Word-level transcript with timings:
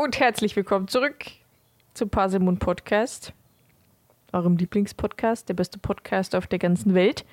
Und 0.00 0.20
herzlich 0.20 0.54
willkommen 0.54 0.86
zurück 0.86 1.24
zum 1.92 2.08
Paselmund 2.08 2.60
Podcast, 2.60 3.32
eurem 4.32 4.56
Lieblingspodcast, 4.56 5.48
der 5.48 5.54
beste 5.54 5.80
Podcast 5.80 6.36
auf 6.36 6.46
der 6.46 6.60
ganzen 6.60 6.94
Welt, 6.94 7.24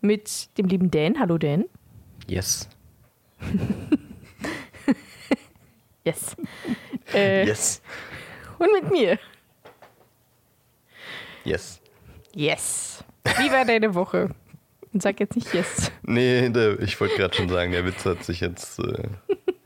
mit 0.00 0.56
dem 0.58 0.68
lieben 0.68 0.92
Dan. 0.92 1.18
Hallo 1.18 1.38
Dan. 1.38 1.64
Yes. 2.28 2.68
Yes. 6.04 6.36
Äh, 7.12 7.44
Yes. 7.46 7.82
Und 8.60 8.70
mit 8.72 8.92
mir. 8.92 9.18
Yes. 11.42 11.80
Yes. 12.32 13.02
Wie 13.24 13.50
war 13.50 13.64
deine 13.64 13.92
Woche? 13.96 14.30
Und 14.92 15.02
sag 15.02 15.18
jetzt 15.18 15.34
nicht 15.34 15.52
yes. 15.52 15.90
Nee, 16.02 16.46
ich 16.78 17.00
wollte 17.00 17.16
gerade 17.16 17.34
schon 17.34 17.48
sagen, 17.48 17.72
der 17.72 17.84
Witz 17.84 18.04
hat 18.04 18.22
sich 18.22 18.38
jetzt 18.38 18.78
äh, 18.78 19.08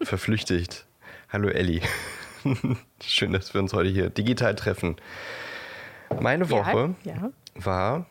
verflüchtigt. 0.01 0.87
Hallo 1.33 1.49
Elli. 1.49 1.83
Schön, 3.03 3.33
dass 3.33 3.55
wir 3.55 3.61
uns 3.61 3.73
heute 3.73 3.89
hier 3.91 4.11
digital 4.11 4.55
treffen. 4.55 4.97
Meine 6.21 6.51
Woche 6.51 6.95
Ja. 7.05 7.15
ja. 7.15 7.31
war 7.55 8.07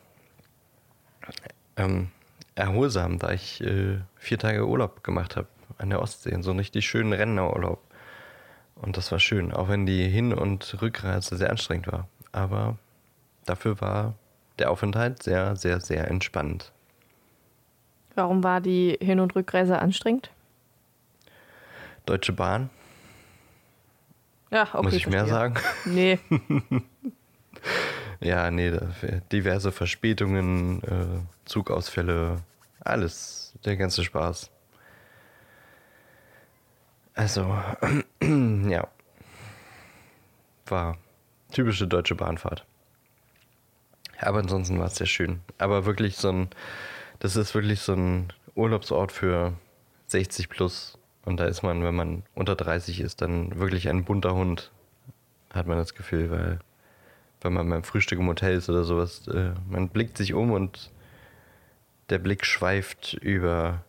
ähm, 1.76 2.08
erholsam, 2.54 3.18
da 3.18 3.30
ich 3.32 3.60
äh, 3.60 3.98
vier 4.16 4.38
Tage 4.38 4.66
Urlaub 4.66 5.04
gemacht 5.04 5.36
habe 5.36 5.48
an 5.78 5.90
der 5.90 6.00
Ostsee, 6.00 6.36
so 6.40 6.50
einen 6.50 6.60
richtig 6.60 6.86
schönen 6.86 7.12
Rentnerurlaub. 7.12 7.80
Und 8.76 8.96
das 8.96 9.12
war 9.12 9.18
schön, 9.18 9.52
auch 9.52 9.68
wenn 9.68 9.84
die 9.84 10.08
Hin- 10.08 10.32
und 10.32 10.80
Rückreise 10.80 11.36
sehr 11.36 11.50
anstrengend 11.50 11.92
war. 11.92 12.08
Aber 12.32 12.78
dafür 13.44 13.80
war 13.80 14.14
der 14.58 14.70
Aufenthalt 14.70 15.22
sehr, 15.22 15.56
sehr, 15.56 15.80
sehr 15.80 16.08
entspannt. 16.08 16.72
Warum 18.14 18.42
war 18.42 18.60
die 18.60 18.96
Hin- 19.00 19.20
und 19.20 19.34
Rückreise 19.36 19.78
anstrengend? 19.78 20.30
Deutsche 22.06 22.32
Bahn, 22.32 22.70
Ja, 24.50 24.68
okay. 24.72 24.82
muss 24.82 24.94
ich 24.94 25.06
mehr 25.06 25.26
verstehe. 25.26 25.38
sagen? 25.38 25.58
Nee. 25.84 26.18
Ja, 28.22 28.50
nee, 28.50 28.78
diverse 29.32 29.72
Verspätungen, 29.72 30.82
äh, 30.82 31.46
Zugausfälle, 31.46 32.36
alles, 32.80 33.54
der 33.64 33.76
ganze 33.78 34.04
Spaß. 34.04 34.50
Also, 37.14 37.58
ja. 38.68 38.86
War 40.66 40.98
typische 41.50 41.88
deutsche 41.88 42.14
Bahnfahrt. 42.14 42.66
Aber 44.18 44.38
ansonsten 44.38 44.78
war 44.78 44.86
es 44.86 44.96
sehr 44.96 45.06
schön. 45.06 45.40
Aber 45.56 45.86
wirklich 45.86 46.16
so 46.16 46.30
ein, 46.30 46.50
das 47.20 47.36
ist 47.36 47.54
wirklich 47.54 47.80
so 47.80 47.94
ein 47.94 48.32
Urlaubsort 48.54 49.12
für 49.12 49.54
60 50.08 50.50
plus. 50.50 50.98
Und 51.24 51.38
da 51.38 51.44
ist 51.44 51.62
man, 51.62 51.82
wenn 51.82 51.94
man 51.94 52.22
unter 52.34 52.56
30 52.56 53.00
ist, 53.00 53.20
dann 53.20 53.58
wirklich 53.58 53.88
ein 53.88 54.04
bunter 54.04 54.34
Hund, 54.34 54.70
hat 55.52 55.66
man 55.66 55.76
das 55.76 55.94
Gefühl, 55.94 56.30
weil 56.30 56.60
wenn 57.42 57.52
man 57.52 57.68
beim 57.68 57.82
Frühstück 57.82 58.18
im 58.18 58.28
Hotel 58.28 58.56
ist 58.56 58.68
oder 58.68 58.84
sowas, 58.84 59.26
äh, 59.28 59.52
man 59.68 59.88
blickt 59.88 60.16
sich 60.16 60.34
um 60.34 60.52
und 60.52 60.90
der 62.08 62.18
Blick 62.18 62.44
schweift 62.44 63.14
über 63.14 63.84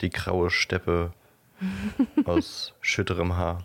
die 0.00 0.10
graue 0.10 0.50
Steppe 0.50 1.12
aus 2.24 2.74
schütterem 2.80 3.36
Haar. 3.36 3.64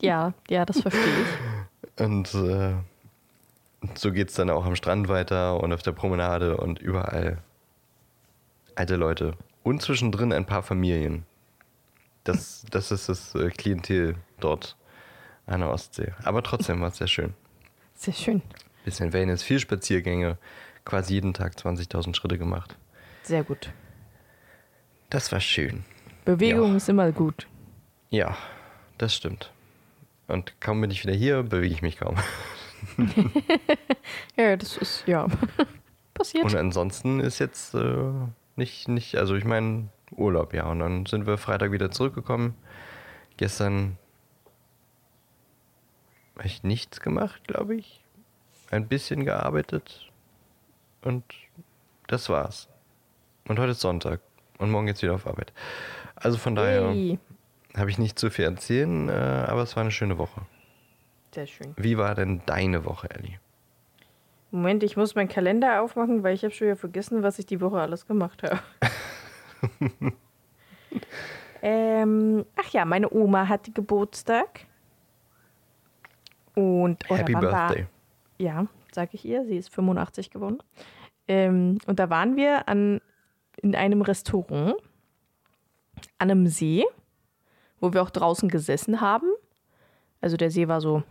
Ja, 0.00 0.32
ja, 0.48 0.64
das 0.64 0.80
verstehe 0.80 1.02
ich. 1.02 2.00
Und 2.00 2.34
äh, 2.34 2.74
so 3.94 4.12
geht 4.12 4.30
es 4.30 4.34
dann 4.34 4.50
auch 4.50 4.64
am 4.64 4.76
Strand 4.76 5.08
weiter 5.08 5.60
und 5.60 5.72
auf 5.72 5.82
der 5.82 5.92
Promenade 5.92 6.56
und 6.56 6.78
überall 6.78 7.38
alte 8.74 8.96
Leute. 8.96 9.34
Und 9.64 9.82
zwischendrin 9.82 10.32
ein 10.32 10.46
paar 10.46 10.62
Familien. 10.62 11.24
Das, 12.22 12.64
das 12.70 12.90
ist 12.92 13.08
das 13.08 13.34
äh, 13.34 13.50
Klientel 13.50 14.14
dort 14.38 14.76
an 15.46 15.60
der 15.60 15.70
Ostsee. 15.70 16.12
Aber 16.22 16.42
trotzdem 16.42 16.80
war 16.80 16.88
es 16.88 16.98
sehr 16.98 17.06
schön. 17.08 17.34
Sehr 17.94 18.14
schön. 18.14 18.42
Bisschen 18.84 19.12
Wellness, 19.12 19.42
viel 19.42 19.58
Spaziergänge, 19.58 20.38
quasi 20.84 21.14
jeden 21.14 21.34
Tag 21.34 21.54
20.000 21.54 22.14
Schritte 22.14 22.38
gemacht. 22.38 22.76
Sehr 23.22 23.42
gut. 23.42 23.72
Das 25.10 25.32
war 25.32 25.40
schön. 25.40 25.84
Bewegung 26.24 26.70
Ja. 26.70 26.76
ist 26.76 26.88
immer 26.88 27.10
gut. 27.12 27.46
Ja, 28.10 28.36
das 28.98 29.14
stimmt. 29.14 29.50
Und 30.28 30.58
kaum 30.60 30.80
bin 30.80 30.90
ich 30.90 31.02
wieder 31.04 31.14
hier, 31.14 31.42
bewege 31.42 31.74
ich 31.74 31.82
mich 31.82 31.98
kaum. 31.98 32.16
Ja, 34.36 34.56
das 34.56 34.76
ist, 34.76 35.04
ja. 35.06 35.26
Passiert. 36.14 36.44
Und 36.44 36.54
ansonsten 36.54 37.20
ist 37.20 37.38
jetzt 37.38 37.74
äh, 37.74 38.10
nicht, 38.56 38.88
nicht, 38.88 39.16
also 39.16 39.34
ich 39.34 39.44
meine 39.44 39.88
Urlaub, 40.10 40.54
ja. 40.54 40.66
Und 40.66 40.80
dann 40.80 41.06
sind 41.06 41.26
wir 41.26 41.38
Freitag 41.38 41.72
wieder 41.72 41.90
zurückgekommen. 41.90 42.54
Gestern 43.36 43.98
habe 46.36 46.46
ich 46.46 46.62
nichts 46.62 47.00
gemacht, 47.00 47.46
glaube 47.46 47.76
ich. 47.76 48.00
Ein 48.70 48.88
bisschen 48.88 49.24
gearbeitet. 49.24 50.10
Und 51.02 51.24
das 52.06 52.28
war's. 52.28 52.68
Und 53.46 53.58
heute 53.58 53.72
ist 53.72 53.80
Sonntag. 53.80 54.20
Und 54.58 54.70
morgen 54.70 54.86
geht's 54.86 55.02
wieder 55.02 55.14
auf 55.14 55.26
Arbeit. 55.26 55.52
Also 56.16 56.38
von 56.38 56.54
daher 56.54 56.92
Yay. 56.92 57.18
habe 57.76 57.90
ich 57.90 57.98
nicht 57.98 58.18
zu 58.18 58.30
viel 58.30 58.44
erzählen, 58.44 59.08
äh, 59.08 59.12
aber 59.12 59.62
es 59.62 59.76
war 59.76 59.82
eine 59.82 59.90
schöne 59.90 60.16
Woche. 60.18 60.42
Sehr 61.34 61.46
schön. 61.46 61.74
Wie 61.76 61.98
war 61.98 62.14
denn 62.14 62.42
deine 62.46 62.84
Woche, 62.84 63.10
Ellie? 63.10 63.38
Moment, 64.54 64.84
ich 64.84 64.96
muss 64.96 65.16
meinen 65.16 65.28
Kalender 65.28 65.82
aufmachen, 65.82 66.22
weil 66.22 66.32
ich 66.32 66.44
habe 66.44 66.54
schon 66.54 66.68
wieder 66.68 66.76
vergessen, 66.76 67.24
was 67.24 67.40
ich 67.40 67.46
die 67.46 67.60
Woche 67.60 67.80
alles 67.80 68.06
gemacht 68.06 68.44
habe. 68.44 68.60
ähm, 71.62 72.46
ach 72.54 72.68
ja, 72.70 72.84
meine 72.84 73.12
Oma 73.12 73.48
hatte 73.48 73.72
Geburtstag. 73.72 74.66
Und 76.54 77.10
oder 77.10 77.18
Happy 77.18 77.32
Birthday. 77.32 77.86
Ja, 78.38 78.66
sage 78.92 79.10
ich 79.14 79.24
ihr. 79.24 79.44
Sie 79.44 79.56
ist 79.56 79.74
85 79.74 80.30
geworden. 80.30 80.62
Ähm, 81.26 81.78
und 81.88 81.98
da 81.98 82.08
waren 82.08 82.36
wir 82.36 82.68
an, 82.68 83.00
in 83.56 83.74
einem 83.74 84.02
Restaurant 84.02 84.76
an 86.18 86.30
einem 86.30 86.46
See, 86.46 86.84
wo 87.80 87.92
wir 87.92 88.02
auch 88.02 88.10
draußen 88.10 88.48
gesessen 88.48 89.00
haben. 89.00 89.32
Also 90.20 90.36
der 90.36 90.52
See 90.52 90.68
war 90.68 90.80
so 90.80 91.02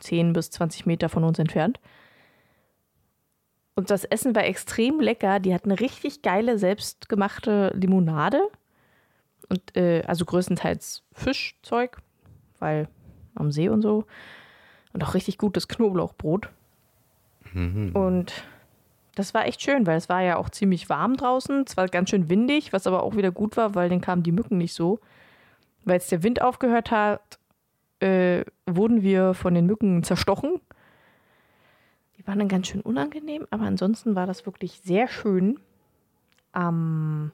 10 0.00 0.34
bis 0.34 0.50
20 0.50 0.84
Meter 0.84 1.08
von 1.08 1.24
uns 1.24 1.38
entfernt. 1.38 1.80
Und 3.76 3.90
das 3.90 4.04
Essen 4.04 4.34
war 4.34 4.44
extrem 4.44 5.00
lecker. 5.00 5.38
Die 5.38 5.54
hatten 5.54 5.70
eine 5.70 5.80
richtig 5.80 6.22
geile, 6.22 6.58
selbstgemachte 6.58 7.72
Limonade. 7.74 8.40
Und 9.48 9.76
äh, 9.76 10.02
also 10.06 10.24
größtenteils 10.24 11.04
Fischzeug, 11.12 11.98
weil 12.58 12.88
am 13.34 13.52
See 13.52 13.68
und 13.68 13.82
so. 13.82 14.04
Und 14.92 15.04
auch 15.04 15.14
richtig 15.14 15.38
gutes 15.38 15.68
Knoblauchbrot. 15.68 16.48
Und 17.94 18.32
das 19.14 19.34
war 19.34 19.46
echt 19.46 19.62
schön, 19.62 19.86
weil 19.86 19.98
es 19.98 20.08
war 20.08 20.22
ja 20.22 20.36
auch 20.36 20.50
ziemlich 20.50 20.88
warm 20.88 21.16
draußen. 21.16 21.64
Es 21.66 21.76
war 21.76 21.86
ganz 21.88 22.10
schön 22.10 22.30
windig, 22.30 22.72
was 22.72 22.86
aber 22.86 23.02
auch 23.02 23.14
wieder 23.14 23.30
gut 23.30 23.56
war, 23.56 23.74
weil 23.74 23.88
dann 23.88 24.00
kamen 24.00 24.22
die 24.22 24.32
Mücken 24.32 24.58
nicht 24.58 24.74
so. 24.74 25.00
Weil 25.84 25.96
jetzt 25.96 26.10
der 26.10 26.22
Wind 26.22 26.42
aufgehört 26.42 26.90
hat, 26.90 27.38
äh, 28.00 28.44
wurden 28.66 29.02
wir 29.02 29.34
von 29.34 29.54
den 29.54 29.66
Mücken 29.66 30.02
zerstochen. 30.02 30.60
Waren 32.26 32.40
dann 32.40 32.48
ganz 32.48 32.66
schön 32.66 32.80
unangenehm, 32.80 33.46
aber 33.50 33.64
ansonsten 33.64 34.16
war 34.16 34.26
das 34.26 34.46
wirklich 34.46 34.80
sehr 34.84 35.06
schön. 35.08 35.60
Am 36.52 37.32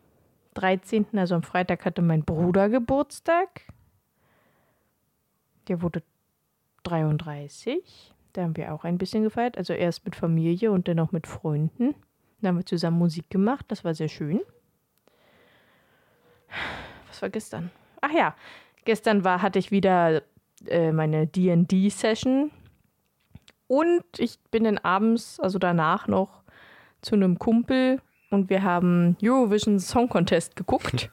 13., 0.54 1.06
also 1.16 1.34
am 1.34 1.42
Freitag, 1.42 1.84
hatte 1.84 2.02
mein 2.02 2.24
Bruder 2.24 2.68
Geburtstag. 2.68 3.62
Der 5.68 5.80
wurde 5.80 6.02
33. 6.82 8.12
Da 8.34 8.42
haben 8.42 8.56
wir 8.56 8.74
auch 8.74 8.84
ein 8.84 8.98
bisschen 8.98 9.22
gefeiert. 9.22 9.56
Also 9.56 9.72
erst 9.72 10.04
mit 10.04 10.14
Familie 10.14 10.70
und 10.70 10.88
dann 10.88 11.00
auch 11.00 11.12
mit 11.12 11.26
Freunden. 11.26 11.94
Da 12.40 12.48
haben 12.48 12.58
wir 12.58 12.66
zusammen 12.66 12.98
Musik 12.98 13.30
gemacht. 13.30 13.64
Das 13.68 13.84
war 13.84 13.94
sehr 13.94 14.08
schön. 14.08 14.40
Was 17.08 17.22
war 17.22 17.30
gestern? 17.30 17.70
Ach 18.00 18.12
ja, 18.12 18.34
gestern 18.84 19.24
war, 19.24 19.40
hatte 19.40 19.58
ich 19.58 19.70
wieder 19.70 20.22
äh, 20.66 20.92
meine 20.92 21.26
DD-Session. 21.26 22.50
Und 23.72 24.04
ich 24.18 24.38
bin 24.50 24.64
dann 24.64 24.76
abends, 24.76 25.40
also 25.40 25.58
danach 25.58 26.06
noch, 26.06 26.42
zu 27.00 27.14
einem 27.14 27.38
Kumpel 27.38 28.02
und 28.28 28.50
wir 28.50 28.62
haben 28.62 29.16
Eurovision 29.22 29.80
Song 29.80 30.10
Contest 30.10 30.56
geguckt. 30.56 31.10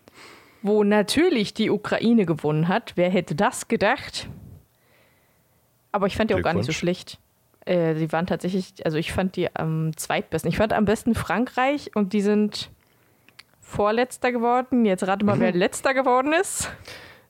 wo 0.62 0.84
natürlich 0.84 1.52
die 1.52 1.68
Ukraine 1.68 2.24
gewonnen 2.24 2.66
hat. 2.66 2.94
Wer 2.96 3.10
hätte 3.10 3.34
das 3.34 3.68
gedacht? 3.68 4.26
Aber 5.92 6.06
ich 6.06 6.16
fand 6.16 6.30
die 6.30 6.34
auch 6.34 6.40
gar 6.40 6.54
nicht 6.54 6.64
so 6.64 6.72
schlecht. 6.72 7.18
Äh, 7.66 7.92
die 7.94 8.10
waren 8.10 8.26
tatsächlich, 8.26 8.86
also 8.86 8.96
ich 8.96 9.12
fand 9.12 9.36
die 9.36 9.54
am 9.54 9.94
zweitbesten. 9.94 10.50
Ich 10.50 10.56
fand 10.56 10.72
am 10.72 10.86
besten 10.86 11.14
Frankreich 11.14 11.94
und 11.94 12.14
die 12.14 12.22
sind 12.22 12.70
Vorletzter 13.60 14.32
geworden. 14.32 14.86
Jetzt 14.86 15.06
rate 15.06 15.26
mal, 15.26 15.38
wer 15.40 15.52
letzter 15.52 15.92
geworden 15.92 16.32
ist. 16.32 16.70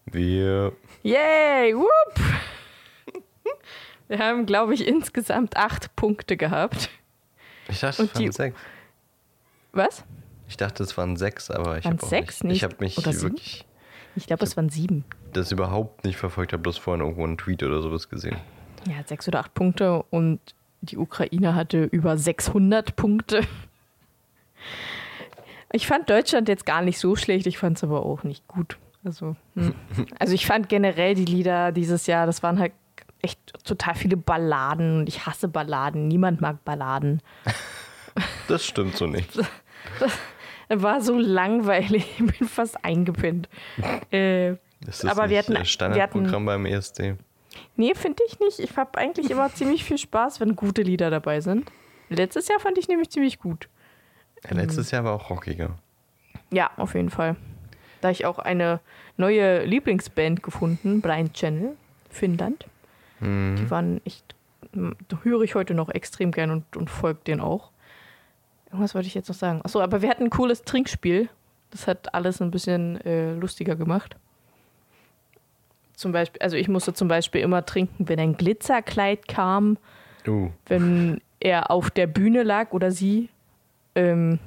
Wir 0.06 0.72
Yay! 1.02 1.74
Whoop! 1.74 2.14
Wir 4.08 4.18
haben, 4.18 4.46
glaube 4.46 4.74
ich, 4.74 4.86
insgesamt 4.86 5.56
acht 5.56 5.94
Punkte 5.94 6.36
gehabt. 6.36 6.90
Ich 7.68 7.80
dachte, 7.80 8.04
es 8.04 8.14
waren 8.14 8.32
sechs. 8.32 8.58
Was? 9.72 10.04
Ich 10.48 10.56
dachte, 10.56 10.82
es 10.82 10.96
waren 10.96 11.16
sechs, 11.16 11.50
aber 11.50 11.78
ich 11.78 11.84
habe 11.84 12.04
sechs 12.04 12.42
nicht. 12.42 12.56
Ich 12.56 12.62
nicht? 12.62 12.64
habe 12.64 12.76
mich 12.80 12.98
Oder 12.98 13.12
sieben? 13.12 13.32
wirklich. 13.34 13.66
Ich 14.16 14.26
glaube, 14.26 14.44
es 14.44 14.56
waren 14.56 14.70
sieben. 14.70 15.04
Das 15.32 15.52
überhaupt 15.52 16.04
nicht 16.04 16.16
verfolgt 16.16 16.52
habe, 16.52 16.62
bloß 16.62 16.78
vorhin 16.78 17.02
irgendwo 17.02 17.24
einen 17.24 17.36
Tweet 17.36 17.62
oder 17.62 17.82
sowas 17.82 18.08
gesehen. 18.08 18.36
Ja, 18.88 18.94
sechs 19.04 19.28
oder 19.28 19.40
acht 19.40 19.54
Punkte 19.54 20.02
und 20.10 20.40
die 20.80 20.96
Ukraine 20.96 21.54
hatte 21.54 21.84
über 21.84 22.16
600 22.16 22.96
Punkte. 22.96 23.42
Ich 25.72 25.86
fand 25.86 26.08
Deutschland 26.08 26.48
jetzt 26.48 26.64
gar 26.64 26.82
nicht 26.82 26.98
so 26.98 27.14
schlecht, 27.14 27.46
ich 27.46 27.58
fand 27.58 27.76
es 27.76 27.84
aber 27.84 28.06
auch 28.06 28.24
nicht 28.24 28.48
gut. 28.48 28.78
Also, 29.04 29.36
hm. 29.54 29.74
also 30.18 30.32
ich 30.32 30.46
fand 30.46 30.68
generell 30.68 31.14
die 31.14 31.26
Lieder 31.26 31.72
dieses 31.72 32.06
Jahr, 32.06 32.26
das 32.26 32.42
waren 32.42 32.58
halt 32.58 32.72
echt 33.22 33.38
total 33.64 33.94
viele 33.94 34.16
Balladen 34.16 34.98
und 35.00 35.08
ich 35.08 35.26
hasse 35.26 35.48
Balladen. 35.48 36.08
Niemand 36.08 36.40
mag 36.40 36.64
Balladen. 36.64 37.20
Das 38.48 38.64
stimmt 38.64 38.96
so 38.96 39.06
nicht. 39.06 39.38
Das 40.70 40.82
war 40.82 41.00
so 41.00 41.16
langweilig, 41.18 42.06
ich 42.18 42.26
bin 42.38 42.46
fast 42.46 42.84
eingepinnt. 42.84 43.48
Äh, 44.10 44.56
Das 44.84 45.02
ist 45.02 45.10
Aber 45.10 45.22
nicht 45.22 45.30
wir 45.30 45.38
hatten- 45.38 45.56
äh, 45.56 45.64
Standardprogramm 45.64 46.44
wir 46.44 46.52
beim 46.52 46.66
E 46.66 46.72
ESC. 46.72 47.16
nee, 47.76 47.94
finde 47.94 48.22
ich 48.26 48.38
nicht. 48.38 48.58
Ich 48.58 48.76
habe 48.76 48.98
eigentlich 48.98 49.30
immer 49.30 49.50
ziemlich 49.54 49.82
viel 49.84 49.96
Spaß, 49.96 50.40
wenn 50.40 50.56
gute 50.56 50.82
Lieder 50.82 51.08
dabei 51.08 51.40
sind. 51.40 51.70
Letztes 52.10 52.48
Jahr 52.48 52.60
fand 52.60 52.76
ich 52.76 52.86
nämlich 52.86 53.08
ziemlich 53.08 53.38
gut. 53.38 53.68
Ja, 54.44 54.54
letztes 54.56 54.90
Jahr 54.90 55.04
war 55.04 55.14
auch 55.14 55.30
rockiger. 55.30 55.70
Ja, 56.50 56.70
auf 56.76 56.94
jeden 56.94 57.08
Fall. 57.10 57.36
Da 58.02 58.10
ich 58.10 58.26
auch 58.26 58.38
eine 58.38 58.80
neue 59.16 59.64
Lieblingsband 59.64 60.42
gefunden, 60.42 61.00
Blind 61.00 61.32
Channel, 61.32 61.76
Finnland. 62.10 62.66
Mhm. 63.20 63.56
Die 63.56 63.70
waren 63.70 64.00
echt, 64.04 64.34
höre 65.22 65.42
ich 65.42 65.54
heute 65.54 65.74
noch 65.74 65.88
extrem 65.88 66.32
gern 66.32 66.50
und, 66.50 66.76
und 66.76 66.90
folge 66.90 67.20
denen 67.26 67.40
auch. 67.40 67.70
Irgendwas 68.66 68.94
wollte 68.94 69.08
ich 69.08 69.14
jetzt 69.14 69.28
noch 69.28 69.36
sagen. 69.36 69.60
Achso, 69.64 69.80
aber 69.80 70.02
wir 70.02 70.10
hatten 70.10 70.24
ein 70.24 70.30
cooles 70.30 70.62
Trinkspiel. 70.62 71.28
Das 71.70 71.86
hat 71.86 72.14
alles 72.14 72.40
ein 72.40 72.50
bisschen 72.50 73.00
äh, 73.02 73.34
lustiger 73.34 73.76
gemacht. 73.76 74.16
Zum 75.94 76.12
Beispiel, 76.12 76.40
also 76.42 76.56
ich 76.56 76.68
musste 76.68 76.94
zum 76.94 77.08
Beispiel 77.08 77.40
immer 77.40 77.66
trinken, 77.66 78.08
wenn 78.08 78.20
ein 78.20 78.36
Glitzerkleid 78.36 79.26
kam, 79.26 79.78
Uh, 80.26 80.50
wenn 80.66 81.20
er 81.40 81.70
auf 81.70 81.90
der 81.90 82.06
Bühne 82.06 82.42
lag 82.42 82.72
oder 82.72 82.90
sie, 82.90 83.30
ähm, 83.94 84.38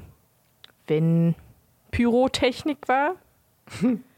wenn 0.88 1.36
Pyrotechnik 1.92 2.88
war. 2.88 3.16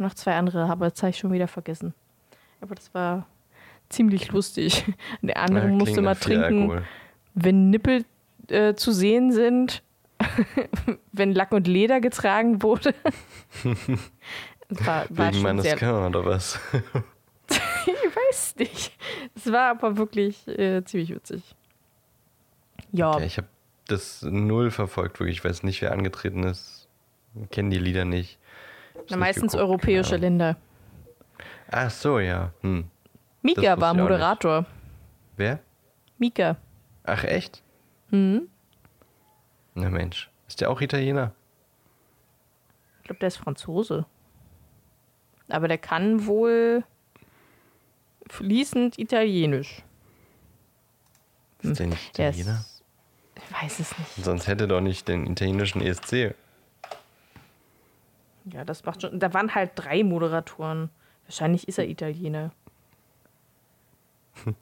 Und 0.00 0.06
noch 0.06 0.14
zwei 0.14 0.34
andere, 0.34 0.64
aber 0.64 0.88
das 0.88 1.02
habe 1.02 1.10
ich 1.10 1.18
schon 1.18 1.30
wieder 1.30 1.46
vergessen. 1.46 1.92
Aber 2.62 2.74
das 2.74 2.94
war 2.94 3.26
ziemlich 3.90 4.32
lustig. 4.32 4.86
Der 5.20 5.36
andere 5.36 5.66
ja, 5.66 5.74
musste 5.74 6.02
viel 6.02 6.14
trinken, 6.14 6.62
Alkohol. 6.62 6.84
wenn 7.34 7.68
Nippel 7.68 8.06
äh, 8.48 8.72
zu 8.72 8.92
sehen 8.92 9.30
sind, 9.30 9.82
wenn 11.12 11.34
Lack 11.34 11.52
und 11.52 11.68
Leder 11.68 12.00
getragen 12.00 12.62
wurde. 12.62 12.94
War, 14.70 15.04
war 15.10 15.32
Wegen 15.32 15.42
meines 15.42 15.66
Körner 15.74 16.06
oder 16.06 16.24
was? 16.24 16.60
ich 17.48 17.88
weiß 17.88 18.54
nicht. 18.56 18.96
Es 19.34 19.50
war 19.50 19.70
aber 19.70 19.96
wirklich 19.96 20.46
äh, 20.46 20.84
ziemlich 20.84 21.12
witzig. 21.12 21.42
Ja, 22.92 23.18
Ja, 23.18 23.26
ich 23.26 23.36
habe 23.36 23.48
das 23.88 24.22
null 24.22 24.70
verfolgt, 24.70 25.18
wirklich. 25.18 25.38
Ich 25.38 25.44
weiß 25.44 25.64
nicht, 25.64 25.82
wer 25.82 25.90
angetreten 25.90 26.44
ist. 26.44 26.88
Kennen 27.50 27.70
die 27.70 27.80
Lieder 27.80 28.04
nicht. 28.04 28.38
Na, 29.08 29.16
meistens 29.16 29.52
geguckt, 29.52 29.68
europäische 29.70 30.10
Ahnung. 30.14 30.20
Länder. 30.22 30.56
Ach 31.70 31.90
so, 31.90 32.18
ja. 32.18 32.52
Hm. 32.62 32.88
Mika 33.42 33.80
war. 33.80 33.94
Moderator. 33.94 34.66
Wer? 35.36 35.60
Mika. 36.18 36.56
Ach, 37.04 37.24
echt? 37.24 37.62
Mhm. 38.10 38.48
Na 39.74 39.88
Mensch. 39.88 40.30
Ist 40.48 40.60
der 40.60 40.70
auch 40.70 40.80
Italiener? 40.80 41.32
Ich 42.98 43.04
glaube, 43.04 43.20
der 43.20 43.28
ist 43.28 43.36
Franzose. 43.38 44.04
Aber 45.48 45.68
der 45.68 45.78
kann 45.78 46.26
wohl 46.26 46.84
fließend 48.28 48.98
Italienisch. 48.98 49.82
Ist 51.62 51.78
der 51.78 51.86
nicht 51.86 52.18
Der 52.18 52.30
Italiener? 52.30 52.60
ist, 52.60 52.82
ich 53.36 53.62
weiß 53.62 53.80
es 53.80 53.98
nicht. 53.98 54.24
Sonst 54.24 54.46
hätte 54.46 54.64
er 54.64 54.68
doch 54.68 54.80
nicht 54.80 55.08
den 55.08 55.26
italienischen 55.26 55.80
ESC. 55.80 56.34
Ja, 58.52 58.64
das 58.64 58.84
macht 58.84 59.02
schon. 59.02 59.18
Da 59.18 59.32
waren 59.34 59.54
halt 59.54 59.72
drei 59.74 60.02
Moderatoren. 60.02 60.90
Wahrscheinlich 61.24 61.68
ist 61.68 61.78
er 61.78 61.88
Italiener. 61.88 62.52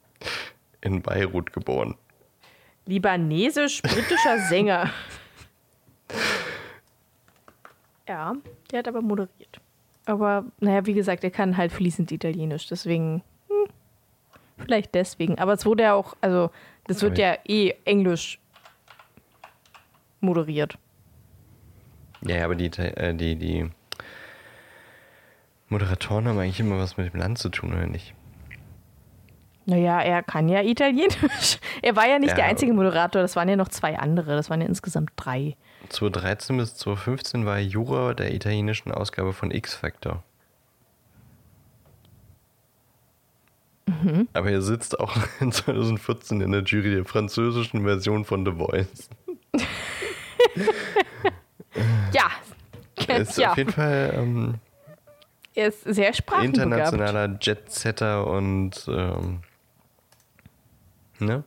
In 0.81 1.01
Beirut 1.01 1.53
geboren. 1.53 1.95
Libanesisch-britischer 2.85 4.39
Sänger. 4.49 4.89
Ja, 8.07 8.33
der 8.71 8.79
hat 8.79 8.87
aber 8.87 9.03
moderiert. 9.03 9.61
Aber, 10.07 10.45
naja, 10.59 10.87
wie 10.87 10.95
gesagt, 10.95 11.23
er 11.23 11.29
kann 11.29 11.57
halt 11.57 11.71
fließend 11.71 12.11
Italienisch, 12.11 12.65
deswegen, 12.65 13.21
hm, 13.47 13.67
vielleicht 14.57 14.95
deswegen. 14.95 15.37
Aber 15.37 15.53
es 15.53 15.63
wurde 15.63 15.83
ja 15.83 15.93
auch, 15.93 16.17
also, 16.19 16.49
das 16.87 17.03
wird 17.03 17.19
ja 17.19 17.37
eh 17.47 17.75
Englisch 17.85 18.39
moderiert. 20.21 20.75
Ja, 22.21 22.45
aber 22.45 22.55
die, 22.55 22.65
äh, 22.81 23.13
die, 23.13 23.35
die 23.35 23.69
Moderatoren 25.69 26.27
haben 26.27 26.39
eigentlich 26.39 26.59
immer 26.59 26.77
was 26.79 26.97
mit 26.97 27.13
dem 27.13 27.19
Land 27.19 27.37
zu 27.37 27.49
tun, 27.49 27.73
oder 27.73 27.85
nicht? 27.87 28.13
Naja, 29.65 30.01
er 30.01 30.23
kann 30.23 30.49
ja 30.49 30.61
Italienisch. 30.63 31.59
Er 31.81 31.95
war 31.95 32.07
ja 32.07 32.17
nicht 32.19 32.29
Ja. 32.31 32.35
der 32.37 32.45
einzige 32.45 32.73
Moderator, 32.73 33.21
das 33.21 33.35
waren 33.35 33.47
ja 33.47 33.55
noch 33.55 33.67
zwei 33.69 33.97
andere, 33.97 34.35
das 34.35 34.49
waren 34.49 34.61
ja 34.61 34.67
insgesamt 34.67 35.11
drei. 35.15 35.55
2013 35.89 36.57
bis 36.57 36.75
2015 36.75 37.45
war 37.45 37.57
er 37.57 37.63
Juror 37.63 38.15
der 38.15 38.33
italienischen 38.33 38.91
Ausgabe 38.91 39.31
von 39.31 39.51
X-Factor. 39.51 40.23
Mhm. 43.87 44.27
Aber 44.33 44.49
er 44.51 44.61
sitzt 44.61 44.99
auch 44.99 45.15
in 45.39 45.51
2014 45.51 46.41
in 46.41 46.51
der 46.51 46.63
Jury 46.63 46.95
der 46.95 47.05
französischen 47.05 47.83
Version 47.83 48.25
von 48.25 48.45
The 48.45 48.51
Voice. 48.53 49.09
Ja, 52.11 52.29
Er 53.07 53.17
ist 53.19 53.37
ja. 53.37 53.51
auf 53.51 53.57
jeden 53.57 53.71
Fall 53.71 54.13
ähm, 54.15 54.55
er 55.59 55.67
ist 55.67 55.83
sehr 55.83 56.13
sprachenbegabt. 56.13 56.71
internationaler 56.71 57.37
Jetsetter 57.41 58.27
und 58.27 58.85
ähm, 58.87 59.41
ne? 61.19 61.43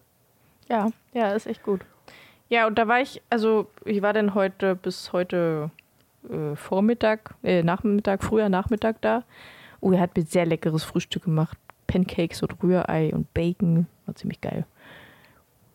Ja, 0.68 0.90
ja, 1.12 1.32
ist 1.32 1.46
echt 1.46 1.62
gut. 1.62 1.80
Ja, 2.48 2.66
und 2.66 2.78
da 2.78 2.86
war 2.86 3.00
ich, 3.00 3.22
also 3.30 3.70
ich 3.84 4.02
war 4.02 4.12
dann 4.12 4.34
heute 4.34 4.74
bis 4.74 5.12
heute 5.12 5.70
äh, 6.28 6.54
Vormittag, 6.54 7.34
äh, 7.42 7.62
Nachmittag, 7.62 8.22
früher 8.22 8.48
Nachmittag 8.48 9.00
da. 9.00 9.24
Oh, 9.80 9.92
er 9.92 10.00
hat 10.00 10.16
mir 10.16 10.24
sehr 10.24 10.46
leckeres 10.46 10.84
Frühstück 10.84 11.24
gemacht. 11.24 11.58
Pancakes 11.86 12.42
und 12.42 12.62
Rührei 12.62 13.12
und 13.12 13.32
Bacon. 13.34 13.86
War 14.06 14.14
ziemlich 14.14 14.40
geil. 14.40 14.64